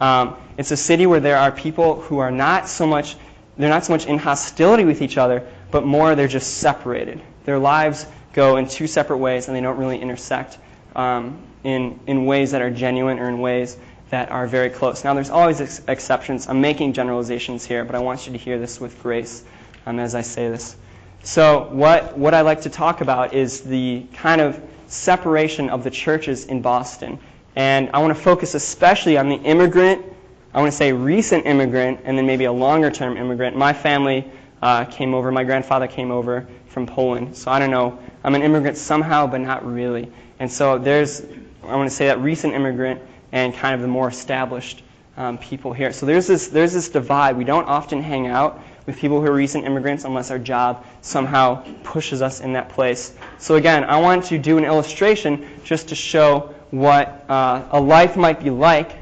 Um, 0.00 0.36
it's 0.56 0.70
a 0.70 0.76
city 0.76 1.06
where 1.06 1.18
there 1.18 1.36
are 1.36 1.50
people 1.50 2.02
who 2.02 2.18
are 2.18 2.30
not 2.30 2.68
so 2.68 2.86
much 2.86 3.16
they're 3.58 3.68
not 3.68 3.84
so 3.84 3.94
much 3.94 4.06
in 4.06 4.16
hostility 4.16 4.84
with 4.84 5.02
each 5.02 5.18
other, 5.18 5.44
but 5.72 5.84
more 5.84 6.14
they're 6.14 6.28
just 6.28 6.58
separated. 6.58 7.20
Their 7.46 7.58
lives 7.58 8.06
go 8.32 8.58
in 8.58 8.68
two 8.68 8.86
separate 8.86 9.18
ways, 9.18 9.48
and 9.48 9.56
they 9.56 9.60
don't 9.60 9.76
really 9.76 10.00
intersect. 10.00 10.58
Um, 10.94 11.42
in, 11.64 11.98
in 12.06 12.26
ways 12.26 12.50
that 12.52 12.62
are 12.62 12.70
genuine 12.70 13.18
or 13.18 13.28
in 13.28 13.40
ways 13.40 13.78
that 14.10 14.30
are 14.30 14.46
very 14.46 14.70
close. 14.70 15.02
Now, 15.02 15.14
there's 15.14 15.30
always 15.30 15.60
ex- 15.60 15.82
exceptions. 15.88 16.46
I'm 16.46 16.60
making 16.60 16.92
generalizations 16.92 17.64
here, 17.64 17.84
but 17.84 17.94
I 17.94 17.98
want 17.98 18.26
you 18.26 18.32
to 18.32 18.38
hear 18.38 18.58
this 18.58 18.80
with 18.80 19.02
grace 19.02 19.44
um, 19.86 19.98
as 19.98 20.14
I 20.14 20.20
say 20.20 20.48
this. 20.48 20.76
So, 21.22 21.68
what, 21.72 22.16
what 22.18 22.34
I 22.34 22.42
like 22.42 22.60
to 22.62 22.70
talk 22.70 23.00
about 23.00 23.32
is 23.32 23.62
the 23.62 24.06
kind 24.12 24.40
of 24.40 24.62
separation 24.86 25.70
of 25.70 25.82
the 25.82 25.90
churches 25.90 26.46
in 26.46 26.60
Boston. 26.60 27.18
And 27.56 27.88
I 27.94 27.98
want 27.98 28.14
to 28.14 28.22
focus 28.22 28.54
especially 28.54 29.16
on 29.16 29.28
the 29.28 29.36
immigrant, 29.36 30.04
I 30.52 30.60
want 30.60 30.70
to 30.70 30.76
say 30.76 30.92
recent 30.92 31.46
immigrant, 31.46 32.00
and 32.04 32.18
then 32.18 32.26
maybe 32.26 32.44
a 32.44 32.52
longer 32.52 32.90
term 32.90 33.16
immigrant. 33.16 33.56
My 33.56 33.72
family 33.72 34.30
uh, 34.60 34.84
came 34.84 35.14
over, 35.14 35.32
my 35.32 35.44
grandfather 35.44 35.86
came 35.86 36.10
over 36.10 36.46
from 36.68 36.86
Poland. 36.86 37.36
So, 37.36 37.50
I 37.50 37.58
don't 37.58 37.70
know, 37.70 37.98
I'm 38.22 38.34
an 38.34 38.42
immigrant 38.42 38.76
somehow, 38.76 39.26
but 39.26 39.40
not 39.40 39.64
really. 39.64 40.12
And 40.40 40.50
so, 40.50 40.78
there's 40.78 41.22
I 41.68 41.76
want 41.76 41.88
to 41.88 41.94
say 41.94 42.06
that 42.06 42.20
recent 42.20 42.54
immigrant 42.54 43.00
and 43.32 43.54
kind 43.54 43.74
of 43.74 43.80
the 43.80 43.88
more 43.88 44.08
established 44.08 44.82
um, 45.16 45.38
people 45.38 45.72
here. 45.72 45.92
So 45.92 46.06
there's 46.06 46.26
this, 46.26 46.48
there's 46.48 46.72
this 46.72 46.88
divide. 46.88 47.36
We 47.36 47.44
don't 47.44 47.66
often 47.66 48.02
hang 48.02 48.26
out 48.26 48.60
with 48.86 48.98
people 48.98 49.20
who 49.20 49.26
are 49.26 49.34
recent 49.34 49.64
immigrants 49.64 50.04
unless 50.04 50.30
our 50.30 50.38
job 50.38 50.84
somehow 51.00 51.64
pushes 51.84 52.20
us 52.20 52.40
in 52.40 52.52
that 52.52 52.68
place. 52.68 53.14
So 53.38 53.54
again, 53.54 53.84
I 53.84 54.00
want 54.00 54.24
to 54.26 54.38
do 54.38 54.58
an 54.58 54.64
illustration 54.64 55.48
just 55.64 55.88
to 55.88 55.94
show 55.94 56.54
what 56.70 57.24
uh, 57.28 57.68
a 57.70 57.80
life 57.80 58.16
might 58.16 58.40
be 58.42 58.50
like 58.50 58.98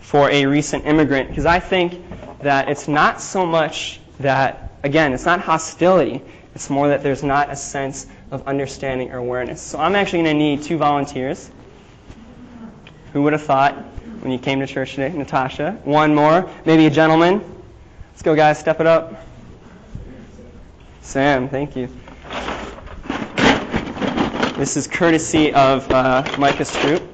for 0.00 0.30
a 0.30 0.46
recent 0.46 0.86
immigrant, 0.86 1.28
because 1.28 1.46
I 1.46 1.58
think 1.58 2.04
that 2.40 2.68
it's 2.68 2.86
not 2.86 3.20
so 3.20 3.46
much 3.46 4.00
that, 4.20 4.72
again, 4.82 5.12
it's 5.14 5.24
not 5.24 5.40
hostility. 5.40 6.20
It's 6.54 6.68
more 6.68 6.88
that 6.88 7.02
there's 7.02 7.22
not 7.22 7.50
a 7.50 7.56
sense 7.56 8.06
of 8.30 8.46
understanding 8.46 9.10
or 9.10 9.16
awareness. 9.16 9.60
So 9.60 9.78
I'm 9.78 9.96
actually 9.96 10.24
going 10.24 10.36
to 10.36 10.38
need 10.38 10.62
two 10.62 10.76
volunteers. 10.76 11.50
Who 13.12 13.22
would 13.22 13.34
have 13.34 13.42
thought 13.42 13.74
when 14.20 14.32
you 14.32 14.38
came 14.38 14.60
to 14.60 14.66
church 14.66 14.94
today? 14.94 15.16
Natasha. 15.16 15.78
One 15.84 16.14
more. 16.14 16.48
Maybe 16.64 16.86
a 16.86 16.90
gentleman. 16.90 17.42
Let's 18.10 18.22
go, 18.22 18.34
guys. 18.34 18.58
Step 18.58 18.80
it 18.80 18.86
up. 18.86 19.26
Sam, 21.02 21.48
thank 21.48 21.76
you. 21.76 21.88
This 24.56 24.76
is 24.76 24.86
courtesy 24.86 25.52
of 25.52 25.90
uh, 25.90 26.24
Micah 26.38 26.62
Stroop. 26.62 27.06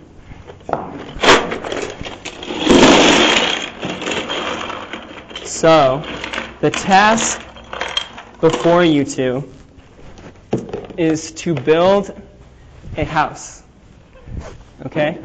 So, 5.44 6.04
the 6.60 6.70
task 6.70 7.42
before 8.40 8.84
you 8.84 9.04
two 9.04 9.50
is 10.96 11.32
to 11.32 11.54
build 11.54 12.14
a 12.96 13.04
house. 13.04 13.64
Okay? 14.86 15.18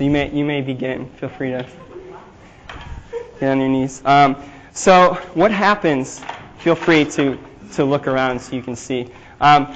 So 0.00 0.04
you 0.04 0.10
may 0.12 0.30
you 0.30 0.46
may 0.46 0.62
begin. 0.62 1.10
Feel 1.16 1.28
free 1.28 1.50
to 1.50 1.66
get 3.38 3.50
on 3.50 3.60
your 3.60 3.68
knees. 3.68 4.00
Um, 4.06 4.34
so 4.72 5.12
what 5.34 5.50
happens? 5.50 6.22
Feel 6.60 6.74
free 6.74 7.04
to 7.04 7.38
to 7.72 7.84
look 7.84 8.06
around 8.06 8.40
so 8.40 8.56
you 8.56 8.62
can 8.62 8.74
see. 8.74 9.10
Um, 9.42 9.66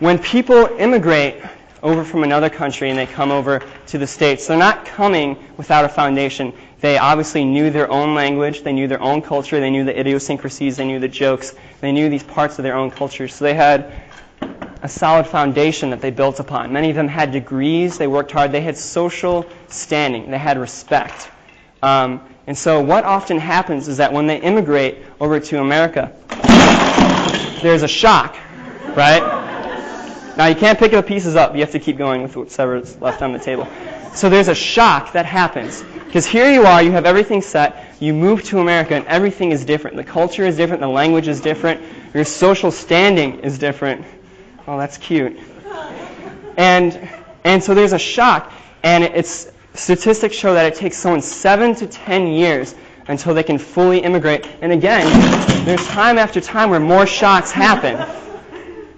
when 0.00 0.18
people 0.18 0.66
immigrate 0.80 1.44
over 1.84 2.02
from 2.02 2.24
another 2.24 2.50
country 2.50 2.90
and 2.90 2.98
they 2.98 3.06
come 3.06 3.30
over 3.30 3.62
to 3.86 3.98
the 3.98 4.06
states, 4.08 4.48
they're 4.48 4.58
not 4.58 4.84
coming 4.84 5.36
without 5.56 5.84
a 5.84 5.88
foundation. 5.88 6.52
They 6.80 6.98
obviously 6.98 7.44
knew 7.44 7.70
their 7.70 7.88
own 7.88 8.16
language, 8.16 8.62
they 8.62 8.72
knew 8.72 8.88
their 8.88 9.00
own 9.00 9.22
culture, 9.22 9.60
they 9.60 9.70
knew 9.70 9.84
the 9.84 9.96
idiosyncrasies, 9.96 10.76
they 10.78 10.86
knew 10.86 10.98
the 10.98 11.06
jokes, 11.06 11.54
they 11.80 11.92
knew 11.92 12.08
these 12.08 12.24
parts 12.24 12.58
of 12.58 12.64
their 12.64 12.74
own 12.74 12.90
culture. 12.90 13.28
So 13.28 13.44
they 13.44 13.54
had 13.54 13.92
a 14.82 14.88
solid 14.88 15.26
foundation 15.26 15.90
that 15.90 16.00
they 16.00 16.10
built 16.10 16.40
upon. 16.40 16.72
Many 16.72 16.90
of 16.90 16.96
them 16.96 17.08
had 17.08 17.32
degrees, 17.32 17.98
they 17.98 18.06
worked 18.06 18.30
hard, 18.30 18.52
they 18.52 18.60
had 18.60 18.76
social 18.76 19.46
standing, 19.68 20.30
they 20.30 20.38
had 20.38 20.58
respect. 20.58 21.30
Um, 21.82 22.20
and 22.46 22.56
so 22.56 22.80
what 22.80 23.04
often 23.04 23.38
happens 23.38 23.88
is 23.88 23.96
that 23.98 24.12
when 24.12 24.26
they 24.26 24.40
immigrate 24.40 24.98
over 25.20 25.38
to 25.40 25.60
America, 25.60 26.12
there's 27.62 27.82
a 27.82 27.88
shock, 27.88 28.36
right? 28.96 29.22
Now 30.36 30.46
you 30.46 30.54
can't 30.54 30.78
pick 30.78 30.92
the 30.92 31.02
pieces 31.02 31.34
up, 31.34 31.54
you 31.54 31.60
have 31.60 31.72
to 31.72 31.80
keep 31.80 31.98
going 31.98 32.22
with 32.22 32.36
whatever's 32.36 33.00
left 33.00 33.22
on 33.22 33.32
the 33.32 33.38
table. 33.38 33.68
So 34.14 34.28
there's 34.28 34.48
a 34.48 34.54
shock 34.54 35.12
that 35.12 35.26
happens. 35.26 35.84
Because 36.06 36.26
here 36.26 36.50
you 36.50 36.62
are, 36.62 36.82
you 36.82 36.90
have 36.92 37.04
everything 37.04 37.42
set, 37.42 37.94
you 38.00 38.14
move 38.14 38.42
to 38.44 38.60
America, 38.60 38.94
and 38.94 39.04
everything 39.06 39.50
is 39.52 39.64
different. 39.64 39.96
The 39.96 40.04
culture 40.04 40.46
is 40.46 40.56
different, 40.56 40.80
the 40.80 40.88
language 40.88 41.28
is 41.28 41.40
different, 41.40 41.82
your 42.14 42.24
social 42.24 42.70
standing 42.70 43.40
is 43.40 43.58
different. 43.58 44.06
Oh, 44.68 44.76
that's 44.76 44.98
cute. 44.98 45.34
And, 46.58 47.08
and 47.44 47.64
so 47.64 47.72
there's 47.74 47.94
a 47.94 47.98
shock, 47.98 48.52
and 48.82 49.02
it's, 49.02 49.50
statistics 49.72 50.36
show 50.36 50.52
that 50.52 50.70
it 50.70 50.74
takes 50.74 50.98
someone 50.98 51.22
seven 51.22 51.74
to 51.76 51.86
ten 51.86 52.26
years 52.26 52.74
until 53.06 53.32
they 53.32 53.42
can 53.42 53.56
fully 53.56 54.00
immigrate. 54.00 54.46
And 54.60 54.70
again, 54.70 55.06
there's 55.64 55.86
time 55.86 56.18
after 56.18 56.38
time 56.38 56.68
where 56.68 56.80
more 56.80 57.06
shocks 57.06 57.50
happen. 57.50 57.96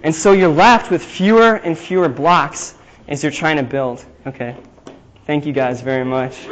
And 0.03 0.13
so 0.13 0.33
you're 0.33 0.49
left 0.49 0.91
with 0.91 1.01
fewer 1.01 1.55
and 1.55 1.77
fewer 1.77 2.09
blocks 2.09 2.75
as 3.07 3.23
you're 3.23 3.31
trying 3.31 3.55
to 3.55 3.63
build. 3.63 4.03
Okay. 4.27 4.57
Thank 5.25 5.45
you 5.45 5.53
guys 5.53 5.79
very 5.79 6.03
much. 6.03 6.47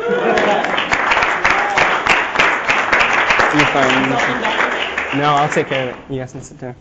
No, 5.17 5.33
I'll 5.33 5.49
take 5.49 5.67
care 5.67 5.89
of 5.89 5.97
it. 5.97 6.13
You 6.13 6.19
guys 6.19 6.31
can 6.31 6.41
sit 6.41 6.59
down. 6.59 6.75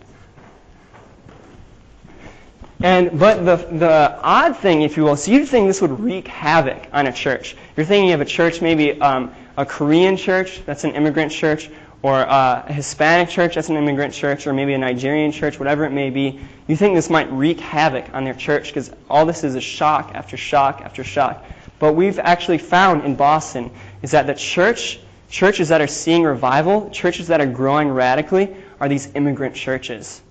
And 2.80 3.18
but 3.18 3.44
the 3.44 3.56
the 3.76 4.20
odd 4.22 4.56
thing, 4.56 4.82
if 4.82 4.96
you 4.96 5.02
will, 5.02 5.16
so 5.16 5.32
you'd 5.32 5.48
think 5.48 5.66
this 5.66 5.80
would 5.80 5.98
wreak 5.98 6.28
havoc 6.28 6.86
on 6.92 7.08
a 7.08 7.12
church. 7.12 7.56
You're 7.76 7.86
thinking 7.86 8.12
of 8.12 8.20
a 8.20 8.24
church, 8.24 8.62
maybe 8.62 9.00
um, 9.00 9.34
a 9.56 9.66
Korean 9.66 10.16
church 10.16 10.64
that's 10.64 10.84
an 10.84 10.92
immigrant 10.92 11.32
church, 11.32 11.70
or 12.02 12.14
uh, 12.14 12.64
a 12.68 12.72
Hispanic 12.72 13.28
church 13.28 13.56
that's 13.56 13.68
an 13.68 13.76
immigrant 13.76 14.14
church, 14.14 14.46
or 14.46 14.52
maybe 14.52 14.74
a 14.74 14.78
Nigerian 14.78 15.32
church, 15.32 15.58
whatever 15.58 15.84
it 15.84 15.90
may 15.90 16.10
be. 16.10 16.38
You 16.68 16.76
think 16.76 16.94
this 16.94 17.10
might 17.10 17.30
wreak 17.32 17.58
havoc 17.58 18.14
on 18.14 18.22
their 18.22 18.34
church 18.34 18.68
because 18.68 18.92
all 19.10 19.26
this 19.26 19.42
is 19.42 19.56
a 19.56 19.60
shock 19.60 20.12
after 20.14 20.36
shock 20.36 20.82
after 20.82 21.02
shock. 21.02 21.44
But 21.80 21.94
we've 21.94 22.20
actually 22.20 22.58
found 22.58 23.04
in 23.04 23.16
Boston 23.16 23.72
is 24.02 24.12
that 24.12 24.28
the 24.28 24.34
church, 24.34 25.00
churches 25.28 25.68
that 25.70 25.80
are 25.80 25.88
seeing 25.88 26.22
revival, 26.22 26.90
churches 26.90 27.26
that 27.26 27.40
are 27.40 27.46
growing 27.46 27.88
radically, 27.88 28.54
are 28.78 28.88
these 28.88 29.08
immigrant 29.16 29.56
churches. 29.56 30.22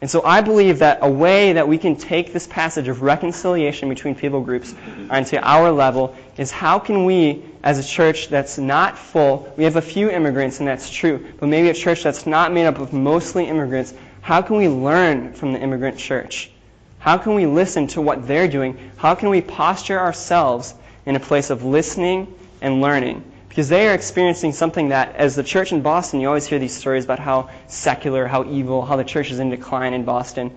And 0.00 0.08
so 0.08 0.22
I 0.24 0.40
believe 0.40 0.78
that 0.78 0.98
a 1.02 1.10
way 1.10 1.52
that 1.52 1.66
we 1.66 1.76
can 1.76 1.96
take 1.96 2.32
this 2.32 2.46
passage 2.46 2.86
of 2.86 3.02
reconciliation 3.02 3.88
between 3.88 4.14
people 4.14 4.40
groups 4.40 4.74
onto 5.10 5.38
our 5.38 5.72
level 5.72 6.14
is 6.36 6.52
how 6.52 6.78
can 6.78 7.04
we, 7.04 7.44
as 7.64 7.78
a 7.80 7.84
church 7.84 8.28
that's 8.28 8.58
not 8.58 8.96
full, 8.96 9.52
we 9.56 9.64
have 9.64 9.74
a 9.76 9.82
few 9.82 10.08
immigrants 10.08 10.60
and 10.60 10.68
that's 10.68 10.88
true, 10.88 11.26
but 11.40 11.48
maybe 11.48 11.70
a 11.70 11.74
church 11.74 12.04
that's 12.04 12.26
not 12.26 12.52
made 12.52 12.66
up 12.66 12.78
of 12.78 12.92
mostly 12.92 13.46
immigrants, 13.46 13.94
how 14.20 14.40
can 14.40 14.56
we 14.56 14.68
learn 14.68 15.32
from 15.32 15.52
the 15.52 15.58
immigrant 15.58 15.98
church? 15.98 16.52
How 17.00 17.18
can 17.18 17.34
we 17.34 17.46
listen 17.46 17.86
to 17.88 18.00
what 18.00 18.26
they're 18.26 18.48
doing? 18.48 18.78
How 18.96 19.14
can 19.16 19.30
we 19.30 19.40
posture 19.40 19.98
ourselves 19.98 20.74
in 21.06 21.16
a 21.16 21.20
place 21.20 21.48
of 21.48 21.64
listening 21.64 22.32
and 22.60 22.80
learning. 22.80 23.24
Because 23.48 23.68
they 23.68 23.88
are 23.88 23.94
experiencing 23.94 24.52
something 24.52 24.90
that, 24.90 25.16
as 25.16 25.34
the 25.34 25.42
church 25.42 25.72
in 25.72 25.82
Boston, 25.82 26.20
you 26.20 26.28
always 26.28 26.46
hear 26.46 26.58
these 26.58 26.74
stories 26.74 27.04
about 27.04 27.18
how 27.18 27.50
secular, 27.66 28.26
how 28.26 28.44
evil, 28.44 28.84
how 28.84 28.96
the 28.96 29.04
church 29.04 29.30
is 29.30 29.38
in 29.38 29.50
decline 29.50 29.94
in 29.94 30.04
Boston. 30.04 30.50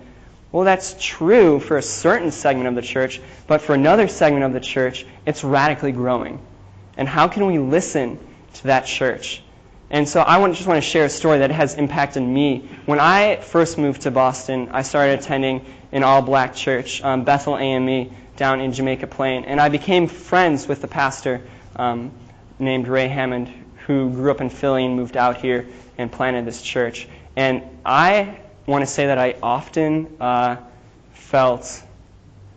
Well, 0.52 0.64
that's 0.64 0.94
true 1.00 1.58
for 1.58 1.78
a 1.78 1.82
certain 1.82 2.30
segment 2.30 2.68
of 2.68 2.74
the 2.74 2.82
church, 2.82 3.20
but 3.46 3.62
for 3.62 3.74
another 3.74 4.06
segment 4.06 4.44
of 4.44 4.52
the 4.52 4.60
church, 4.60 5.06
it's 5.24 5.42
radically 5.42 5.92
growing. 5.92 6.38
And 6.96 7.08
how 7.08 7.26
can 7.26 7.46
we 7.46 7.58
listen 7.58 8.18
to 8.54 8.62
that 8.64 8.84
church? 8.84 9.42
And 9.90 10.08
so 10.08 10.24
I 10.26 10.46
just 10.48 10.66
want 10.66 10.82
to 10.82 10.88
share 10.88 11.06
a 11.06 11.10
story 11.10 11.38
that 11.38 11.50
has 11.50 11.74
impacted 11.74 12.22
me. 12.22 12.68
When 12.86 13.00
I 13.00 13.36
first 13.36 13.78
moved 13.78 14.02
to 14.02 14.10
Boston, 14.10 14.68
I 14.72 14.82
started 14.82 15.18
attending 15.18 15.64
an 15.92 16.02
all-black 16.02 16.54
church, 16.54 17.02
um, 17.02 17.24
Bethel 17.24 17.58
AME, 17.58 18.10
down 18.36 18.60
in 18.60 18.72
Jamaica 18.72 19.06
Plain. 19.06 19.44
And 19.44 19.60
I 19.60 19.68
became 19.68 20.06
friends 20.06 20.66
with 20.66 20.80
the 20.80 20.88
pastor 20.88 21.42
um, 21.76 22.10
named 22.62 22.88
Ray 22.88 23.08
Hammond, 23.08 23.52
who 23.86 24.10
grew 24.10 24.30
up 24.30 24.40
in 24.40 24.48
Philly 24.48 24.86
and 24.86 24.96
moved 24.96 25.16
out 25.16 25.36
here 25.36 25.66
and 25.98 26.10
planted 26.10 26.46
this 26.46 26.62
church. 26.62 27.08
And 27.36 27.62
I 27.84 28.38
want 28.66 28.82
to 28.82 28.86
say 28.86 29.06
that 29.06 29.18
I 29.18 29.36
often 29.42 30.16
uh, 30.20 30.56
felt 31.12 31.82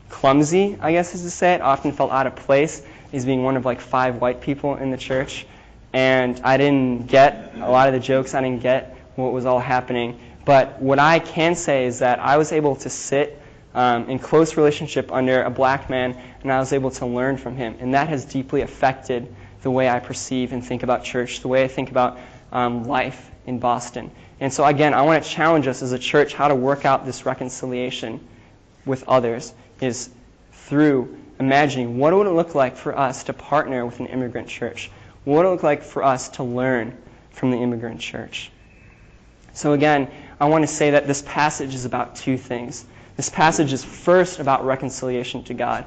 clumsy, 0.09 0.77
I 0.79 0.91
guess 0.91 1.15
is 1.15 1.23
to 1.23 1.31
say 1.31 1.53
it, 1.55 1.61
often 1.61 1.91
felt 1.91 2.11
out 2.11 2.27
of 2.27 2.35
place 2.35 2.83
as 3.11 3.25
being 3.25 3.43
one 3.43 3.57
of 3.57 3.65
like 3.65 3.81
five 3.81 4.21
white 4.21 4.41
people 4.41 4.75
in 4.75 4.91
the 4.91 4.97
church. 4.97 5.45
And 5.93 6.39
I 6.43 6.57
didn't 6.57 7.07
get 7.07 7.53
a 7.55 7.69
lot 7.69 7.87
of 7.87 7.93
the 7.93 7.99
jokes, 7.99 8.33
I 8.33 8.41
didn't 8.41 8.61
get 8.61 8.97
what 9.15 9.33
was 9.33 9.45
all 9.45 9.59
happening. 9.59 10.19
But 10.43 10.79
what 10.81 10.99
I 10.99 11.19
can 11.19 11.55
say 11.55 11.85
is 11.85 11.99
that 11.99 12.19
I 12.19 12.37
was 12.37 12.51
able 12.51 12.75
to 12.77 12.89
sit 12.89 13.41
um, 13.73 14.09
in 14.09 14.19
close 14.19 14.55
relationship 14.57 15.11
under 15.11 15.43
a 15.43 15.49
black 15.49 15.89
man, 15.89 16.17
and 16.41 16.51
I 16.51 16.59
was 16.59 16.71
able 16.71 16.91
to 16.91 17.05
learn 17.05 17.37
from 17.37 17.55
him. 17.55 17.75
And 17.79 17.93
that 17.93 18.09
has 18.09 18.25
deeply 18.25 18.61
affected 18.61 19.33
the 19.65 19.71
way 19.71 19.89
I 19.89 19.99
perceive 19.99 20.53
and 20.53 20.63
think 20.63 20.83
about 20.83 21.03
church, 21.03 21.39
the 21.39 21.47
way 21.47 21.63
I 21.63 21.67
think 21.67 21.89
about 21.89 22.19
um, 22.51 22.83
life 22.83 23.31
in 23.47 23.57
Boston. 23.57 24.11
And 24.39 24.53
so, 24.53 24.63
again, 24.63 24.93
I 24.93 25.01
want 25.01 25.23
to 25.23 25.27
challenge 25.27 25.65
us 25.65 25.81
as 25.81 25.91
a 25.91 25.97
church 25.97 26.35
how 26.35 26.47
to 26.47 26.53
work 26.53 26.85
out 26.85 27.03
this 27.03 27.25
reconciliation 27.25 28.19
with 28.85 29.03
others 29.07 29.55
is 29.81 30.11
through 30.51 31.17
imagining 31.39 31.97
what 31.97 32.13
it 32.13 32.15
would 32.15 32.27
it 32.27 32.33
look 32.33 32.53
like 32.53 32.77
for 32.77 32.95
us 32.95 33.23
to 33.23 33.33
partner 33.33 33.87
with 33.87 33.99
an 33.99 34.05
immigrant 34.05 34.47
church? 34.47 34.91
What 35.23 35.37
would 35.37 35.47
it 35.47 35.49
look 35.49 35.63
like 35.63 35.81
for 35.81 36.03
us 36.03 36.29
to 36.29 36.43
learn 36.43 36.95
from 37.31 37.49
the 37.49 37.57
immigrant 37.57 37.99
church? 37.99 38.51
So, 39.53 39.73
again, 39.73 40.11
I 40.39 40.45
want 40.45 40.61
to 40.61 40.67
say 40.67 40.91
that 40.91 41.07
this 41.07 41.23
passage 41.25 41.73
is 41.73 41.85
about 41.85 42.15
two 42.15 42.37
things. 42.37 42.85
This 43.17 43.29
passage 43.29 43.73
is 43.73 43.83
first 43.83 44.39
about 44.39 44.63
reconciliation 44.63 45.43
to 45.45 45.55
God. 45.55 45.85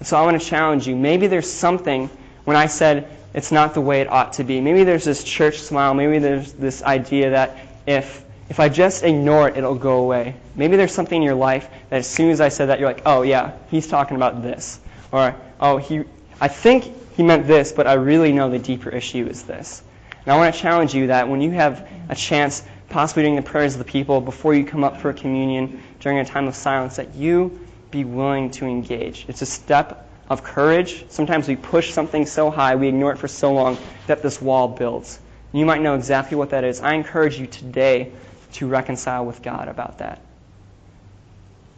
And 0.00 0.08
so 0.08 0.16
I 0.16 0.22
want 0.24 0.40
to 0.40 0.44
challenge 0.44 0.88
you. 0.88 0.96
Maybe 0.96 1.28
there's 1.28 1.48
something 1.48 2.10
when 2.50 2.56
I 2.56 2.66
said 2.66 3.08
it's 3.32 3.52
not 3.52 3.74
the 3.74 3.80
way 3.80 4.00
it 4.00 4.10
ought 4.10 4.32
to 4.32 4.42
be. 4.42 4.60
Maybe 4.60 4.82
there's 4.82 5.04
this 5.04 5.22
church 5.22 5.60
smile. 5.60 5.94
Maybe 5.94 6.18
there's 6.18 6.52
this 6.52 6.82
idea 6.82 7.30
that 7.30 7.56
if 7.86 8.24
if 8.48 8.58
I 8.58 8.68
just 8.68 9.04
ignore 9.04 9.48
it, 9.48 9.56
it'll 9.56 9.76
go 9.76 9.98
away. 9.98 10.34
Maybe 10.56 10.76
there's 10.76 10.90
something 10.90 11.18
in 11.18 11.22
your 11.22 11.36
life 11.36 11.68
that 11.90 11.98
as 11.98 12.08
soon 12.08 12.28
as 12.28 12.40
I 12.40 12.48
said 12.48 12.66
that, 12.66 12.80
you're 12.80 12.88
like, 12.88 13.02
oh 13.06 13.22
yeah, 13.22 13.52
he's 13.70 13.86
talking 13.86 14.16
about 14.16 14.42
this, 14.42 14.80
or 15.12 15.36
oh 15.60 15.76
he, 15.76 16.02
I 16.40 16.48
think 16.48 16.92
he 17.16 17.22
meant 17.22 17.46
this, 17.46 17.70
but 17.70 17.86
I 17.86 17.92
really 17.92 18.32
know 18.32 18.50
the 18.50 18.58
deeper 18.58 18.90
issue 18.90 19.28
is 19.28 19.44
this. 19.44 19.84
And 20.24 20.34
I 20.34 20.36
want 20.36 20.52
to 20.52 20.60
challenge 20.60 20.92
you 20.92 21.06
that 21.06 21.28
when 21.28 21.40
you 21.40 21.52
have 21.52 21.88
a 22.08 22.16
chance, 22.16 22.64
possibly 22.88 23.22
during 23.22 23.36
the 23.36 23.42
prayers 23.42 23.74
of 23.74 23.78
the 23.78 23.84
people, 23.84 24.20
before 24.20 24.54
you 24.54 24.64
come 24.64 24.82
up 24.82 25.00
for 25.00 25.12
communion, 25.12 25.80
during 26.00 26.18
a 26.18 26.24
time 26.24 26.48
of 26.48 26.56
silence, 26.56 26.96
that 26.96 27.14
you 27.14 27.60
be 27.92 28.02
willing 28.02 28.50
to 28.50 28.66
engage. 28.66 29.24
It's 29.28 29.42
a 29.42 29.46
step 29.46 30.09
of 30.30 30.44
courage. 30.44 31.04
Sometimes 31.10 31.48
we 31.48 31.56
push 31.56 31.92
something 31.92 32.24
so 32.24 32.50
high, 32.50 32.76
we 32.76 32.88
ignore 32.88 33.12
it 33.12 33.18
for 33.18 33.28
so 33.28 33.52
long, 33.52 33.76
that 34.06 34.22
this 34.22 34.40
wall 34.40 34.68
builds. 34.68 35.18
You 35.52 35.66
might 35.66 35.82
know 35.82 35.96
exactly 35.96 36.36
what 36.36 36.50
that 36.50 36.62
is. 36.62 36.80
I 36.80 36.94
encourage 36.94 37.38
you 37.38 37.48
today 37.48 38.12
to 38.52 38.68
reconcile 38.68 39.26
with 39.26 39.42
God 39.42 39.68
about 39.68 39.98
that. 39.98 40.22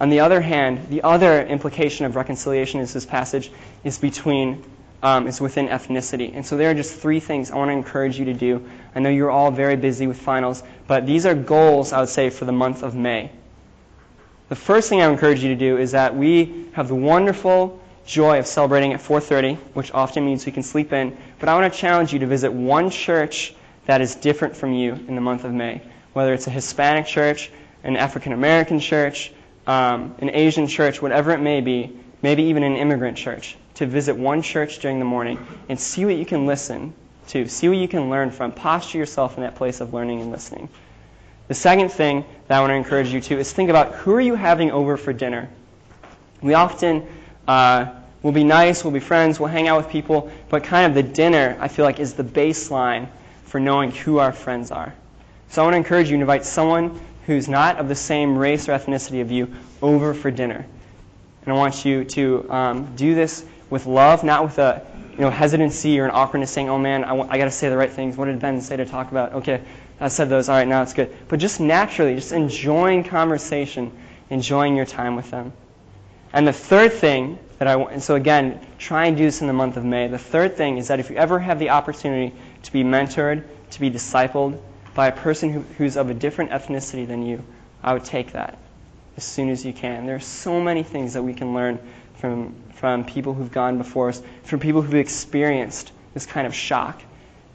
On 0.01 0.11
the 0.11 0.21
other 0.21 0.41
hand, 0.41 0.89
the 0.91 1.03
other 1.03 1.43
implication 1.47 2.05
of 2.05 2.15
reconciliation 2.15 2.81
is 2.81 2.93
this 2.93 3.07
passage 3.07 3.51
is 3.85 3.99
between 3.99 4.63
um, 5.03 5.27
is 5.27 5.41
within 5.41 5.67
ethnicity. 5.67 6.33
And 6.33 6.47
so 6.47 6.57
there 6.57 6.71
are 6.71 6.75
just 6.75 6.95
three 6.95 7.19
things 7.19 7.51
I 7.51 7.57
want 7.57 7.71
to 7.71 7.73
encourage 7.73 8.21
you 8.21 8.27
to 8.27 8.35
do. 8.35 8.65
I 8.95 9.01
know 9.01 9.09
you're 9.09 9.33
all 9.33 9.51
very 9.51 9.75
busy 9.75 10.07
with 10.07 10.17
finals, 10.17 10.63
but 10.87 11.07
these 11.07 11.27
are 11.27 11.35
goals 11.35 11.93
I 11.93 11.99
would 11.99 12.09
say 12.09 12.31
for 12.31 12.45
the 12.45 12.53
month 12.53 12.85
of 12.85 12.95
May. 12.95 13.33
The 14.49 14.55
first 14.55 14.89
thing 14.89 15.01
I 15.01 15.09
encourage 15.09 15.43
you 15.43 15.49
to 15.49 15.57
do 15.57 15.77
is 15.79 15.91
that 15.93 16.15
we 16.15 16.67
have 16.75 16.87
the 16.87 16.95
wonderful 16.95 17.82
joy 18.05 18.39
of 18.39 18.47
celebrating 18.47 18.93
at 18.93 19.01
4:30, 19.01 19.59
which 19.75 19.93
often 19.93 20.25
means 20.25 20.47
we 20.47 20.53
can 20.53 20.63
sleep 20.63 20.93
in. 20.93 21.17
But 21.39 21.49
I 21.49 21.55
want 21.55 21.73
to 21.73 21.79
challenge 21.79 22.13
you 22.13 22.19
to 22.21 22.27
visit 22.27 22.53
one 22.53 22.91
church 22.91 23.55
that 23.87 24.01
is 24.01 24.15
different 24.15 24.57
from 24.57 24.73
you 24.73 24.93
in 25.09 25.15
the 25.15 25.21
month 25.21 25.45
of 25.45 25.53
May, 25.53 25.81
whether 26.13 26.33
it's 26.33 26.47
a 26.47 26.51
Hispanic 26.51 27.07
church, 27.07 27.51
an 27.85 27.97
African 27.97 28.33
American 28.33 28.81
church, 28.81 29.33
um, 29.67 30.15
an 30.19 30.31
Asian 30.31 30.67
church, 30.67 31.01
whatever 31.01 31.33
it 31.33 31.41
may 31.41 31.61
be, 31.61 31.97
maybe 32.23 32.45
even 32.45 32.63
an 32.63 32.77
immigrant 32.77 33.17
church, 33.17 33.57
to 33.75 33.87
visit 33.87 34.17
one 34.17 34.43
church 34.43 34.79
during 34.79 34.99
the 34.99 35.05
morning 35.05 35.39
and 35.69 35.79
see 35.79 36.05
what 36.05 36.15
you 36.15 36.27
can 36.27 36.47
listen 36.47 36.93
to, 37.29 37.49
see 37.49 37.69
what 37.69 37.79
you 37.79 37.89
can 37.89 38.11
learn 38.11 38.31
from. 38.31 38.53
Posture 38.53 38.99
yourself 38.99 39.37
in 39.37 39.43
that 39.43 39.55
place 39.55 39.81
of 39.81 39.95
learning 39.95 40.21
and 40.21 40.31
listening. 40.31 40.69
The 41.49 41.55
second 41.55 41.91
thing 41.91 42.25
that 42.49 42.59
I 42.59 42.61
want 42.61 42.71
to 42.71 42.75
encourage 42.75 43.13
you 43.13 43.21
to 43.21 43.39
is 43.39 43.53
think 43.53 43.71
about 43.71 43.95
who 43.95 44.15
are 44.15 44.21
you 44.21 44.35
having 44.35 44.71
over 44.71 44.97
for 44.97 45.13
dinner. 45.13 45.49
We 46.41 46.55
often 46.55 47.07
uh, 47.49 47.87
will 48.23 48.33
be 48.33 48.45
nice, 48.45 48.85
we'll 48.85 48.93
be 48.93 49.01
friends, 49.01 49.41
we'll 49.41 49.49
hang 49.49 49.69
out 49.69 49.77
with 49.79 49.89
people, 49.89 50.31
but 50.49 50.63
kind 50.63 50.87
of 50.87 50.95
the 50.95 51.03
dinner, 51.03 51.57
I 51.61 51.69
feel 51.69 51.85
like, 51.85 51.99
is 51.99 52.15
the 52.15 52.25
baseline 52.25 53.09
for 53.45 53.59
knowing 53.61 53.91
who 53.91 54.19
our 54.19 54.33
friends 54.33 54.71
are. 54.71 54.95
So 55.49 55.63
I 55.63 55.65
want 55.65 55.75
to 55.75 55.79
encourage 55.79 56.11
you 56.11 56.17
to 56.17 56.21
invite 56.21 56.45
someone 56.45 57.01
who's 57.27 57.49
not 57.49 57.77
of 57.77 57.89
the 57.89 57.95
same 57.95 58.37
race 58.37 58.69
or 58.69 58.73
ethnicity 58.73 59.21
of 59.21 59.31
you 59.31 59.53
over 59.81 60.15
for 60.15 60.31
dinner. 60.31 60.65
And 61.45 61.53
I 61.53 61.57
want 61.57 61.85
you 61.85 62.05
to 62.05 62.51
um, 62.51 62.95
do 62.97 63.15
this 63.15 63.45
with 63.69 63.87
love, 63.87 64.25
not 64.25 64.45
with 64.45 64.59
a 64.59 64.87
you 65.13 65.19
know, 65.19 65.31
hesitancy 65.31 66.01
or 66.01 66.05
an 66.05 66.11
awkwardness 66.13 66.51
saying, 66.51 66.71
oh 66.71 66.79
man, 66.79 67.05
I, 67.05 67.09
w- 67.09 67.29
I 67.29 67.37
got 67.37 67.45
to 67.45 67.51
say 67.51 67.69
the 67.69 67.77
right 67.77 67.91
things. 67.91 68.17
What 68.17 68.27
did 68.27 68.39
Ben 68.39 68.61
say 68.61 68.77
to 68.77 68.87
talk 68.87 69.11
about? 69.11 69.35
Okay, 69.35 69.61
I 70.01 70.09
said 70.09 70.29
those. 70.29 70.49
All 70.49 70.57
right, 70.57 70.67
now 70.67 70.83
it's 70.83 70.95
good. 70.95 71.15
But 71.29 71.39
just 71.39 71.61
naturally, 71.61 72.15
just 72.15 72.33
enjoying 72.33 73.05
conversation, 73.05 73.93
enjoying 74.31 74.75
your 74.77 74.87
time 74.87 75.17
with 75.17 75.31
them. 75.31 75.53
And 76.33 76.47
the 76.47 76.53
third 76.53 76.93
thing 76.93 77.39
that 77.59 77.69
I 77.69 77.77
want, 77.77 77.93
and 77.93 78.03
so 78.03 78.15
again, 78.15 78.61
try 78.79 79.07
and 79.07 79.17
do 79.17 79.25
this 79.25 79.41
in 79.41 79.47
the 79.47 79.53
month 79.53 79.77
of 79.77 79.85
May. 79.85 80.09
The 80.09 80.19
third 80.19 80.57
thing 80.57 80.79
is 80.79 80.89
that 80.89 80.99
if 80.99 81.11
you 81.11 81.17
ever 81.17 81.39
have 81.39 81.59
the 81.59 81.71
opportunity 81.71 82.35
to 82.63 82.73
be 82.73 82.83
mentored, 82.83 83.45
to 83.71 83.81
be 83.81 83.91
discipled 83.91 84.59
by 84.95 85.09
a 85.09 85.13
person 85.13 85.53
who, 85.53 85.61
who's 85.79 85.97
of 85.97 86.11
a 86.11 86.15
different 86.15 86.51
ethnicity 86.51 87.07
than 87.07 87.25
you, 87.25 87.43
I 87.83 87.93
would 87.93 88.05
take 88.05 88.33
that 88.33 88.59
as 89.17 89.25
soon 89.25 89.51
as 89.51 89.65
you 89.65 89.73
can. 89.73 90.07
There 90.07 90.17
are 90.17 90.21
so 90.21 90.61
many 90.61 90.83
things 90.83 91.13
that 91.13 91.23
we 91.23 91.35
can 91.35 91.55
learn 91.55 91.79
from, 92.15 92.55
from 92.75 93.05
people 93.05 93.35
who've 93.35 93.53
gone 93.53 93.79
before 93.79 94.09
us, 94.09 94.23
from 94.45 94.61
people 94.61 94.81
who've 94.81 94.95
experienced 94.95 95.93
this 96.15 96.27
kind 96.27 96.47
of 96.47 96.55
shock, 96.55 97.03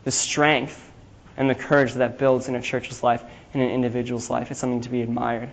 the 0.03 0.11
strength 0.11 0.91
and 1.37 1.49
the 1.49 1.55
courage 1.55 1.93
that 1.93 2.17
builds 2.17 2.47
in 2.47 2.55
a 2.55 2.61
church's 2.61 3.03
life, 3.03 3.23
in 3.53 3.61
an 3.61 3.69
individual's 3.69 4.29
life. 4.29 4.51
It's 4.51 4.59
something 4.59 4.81
to 4.81 4.89
be 4.89 5.01
admired. 5.01 5.49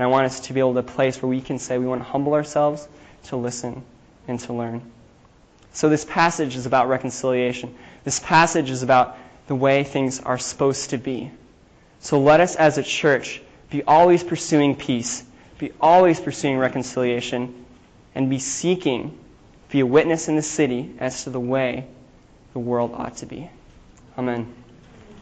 And 0.00 0.06
I 0.06 0.08
want 0.08 0.24
us 0.24 0.40
to 0.40 0.54
be 0.54 0.60
able 0.60 0.72
to 0.72 0.82
place 0.82 1.20
where 1.20 1.28
we 1.28 1.42
can 1.42 1.58
say 1.58 1.76
we 1.76 1.84
want 1.84 2.00
to 2.00 2.08
humble 2.08 2.32
ourselves 2.32 2.88
to 3.24 3.36
listen 3.36 3.82
and 4.28 4.40
to 4.40 4.54
learn. 4.54 4.80
So 5.74 5.90
this 5.90 6.06
passage 6.06 6.56
is 6.56 6.64
about 6.64 6.88
reconciliation. 6.88 7.74
This 8.04 8.18
passage 8.18 8.70
is 8.70 8.82
about 8.82 9.18
the 9.46 9.54
way 9.54 9.84
things 9.84 10.18
are 10.18 10.38
supposed 10.38 10.88
to 10.88 10.96
be. 10.96 11.30
So 12.00 12.18
let 12.18 12.40
us 12.40 12.56
as 12.56 12.78
a 12.78 12.82
church 12.82 13.42
be 13.68 13.82
always 13.82 14.24
pursuing 14.24 14.74
peace, 14.74 15.22
be 15.58 15.70
always 15.82 16.18
pursuing 16.18 16.56
reconciliation, 16.56 17.66
and 18.14 18.30
be 18.30 18.38
seeking, 18.38 19.18
be 19.68 19.80
a 19.80 19.86
witness 19.86 20.28
in 20.28 20.34
the 20.34 20.40
city 20.40 20.94
as 20.98 21.24
to 21.24 21.30
the 21.30 21.38
way 21.38 21.84
the 22.54 22.58
world 22.58 22.92
ought 22.94 23.18
to 23.18 23.26
be. 23.26 23.50
Amen. 24.16 24.50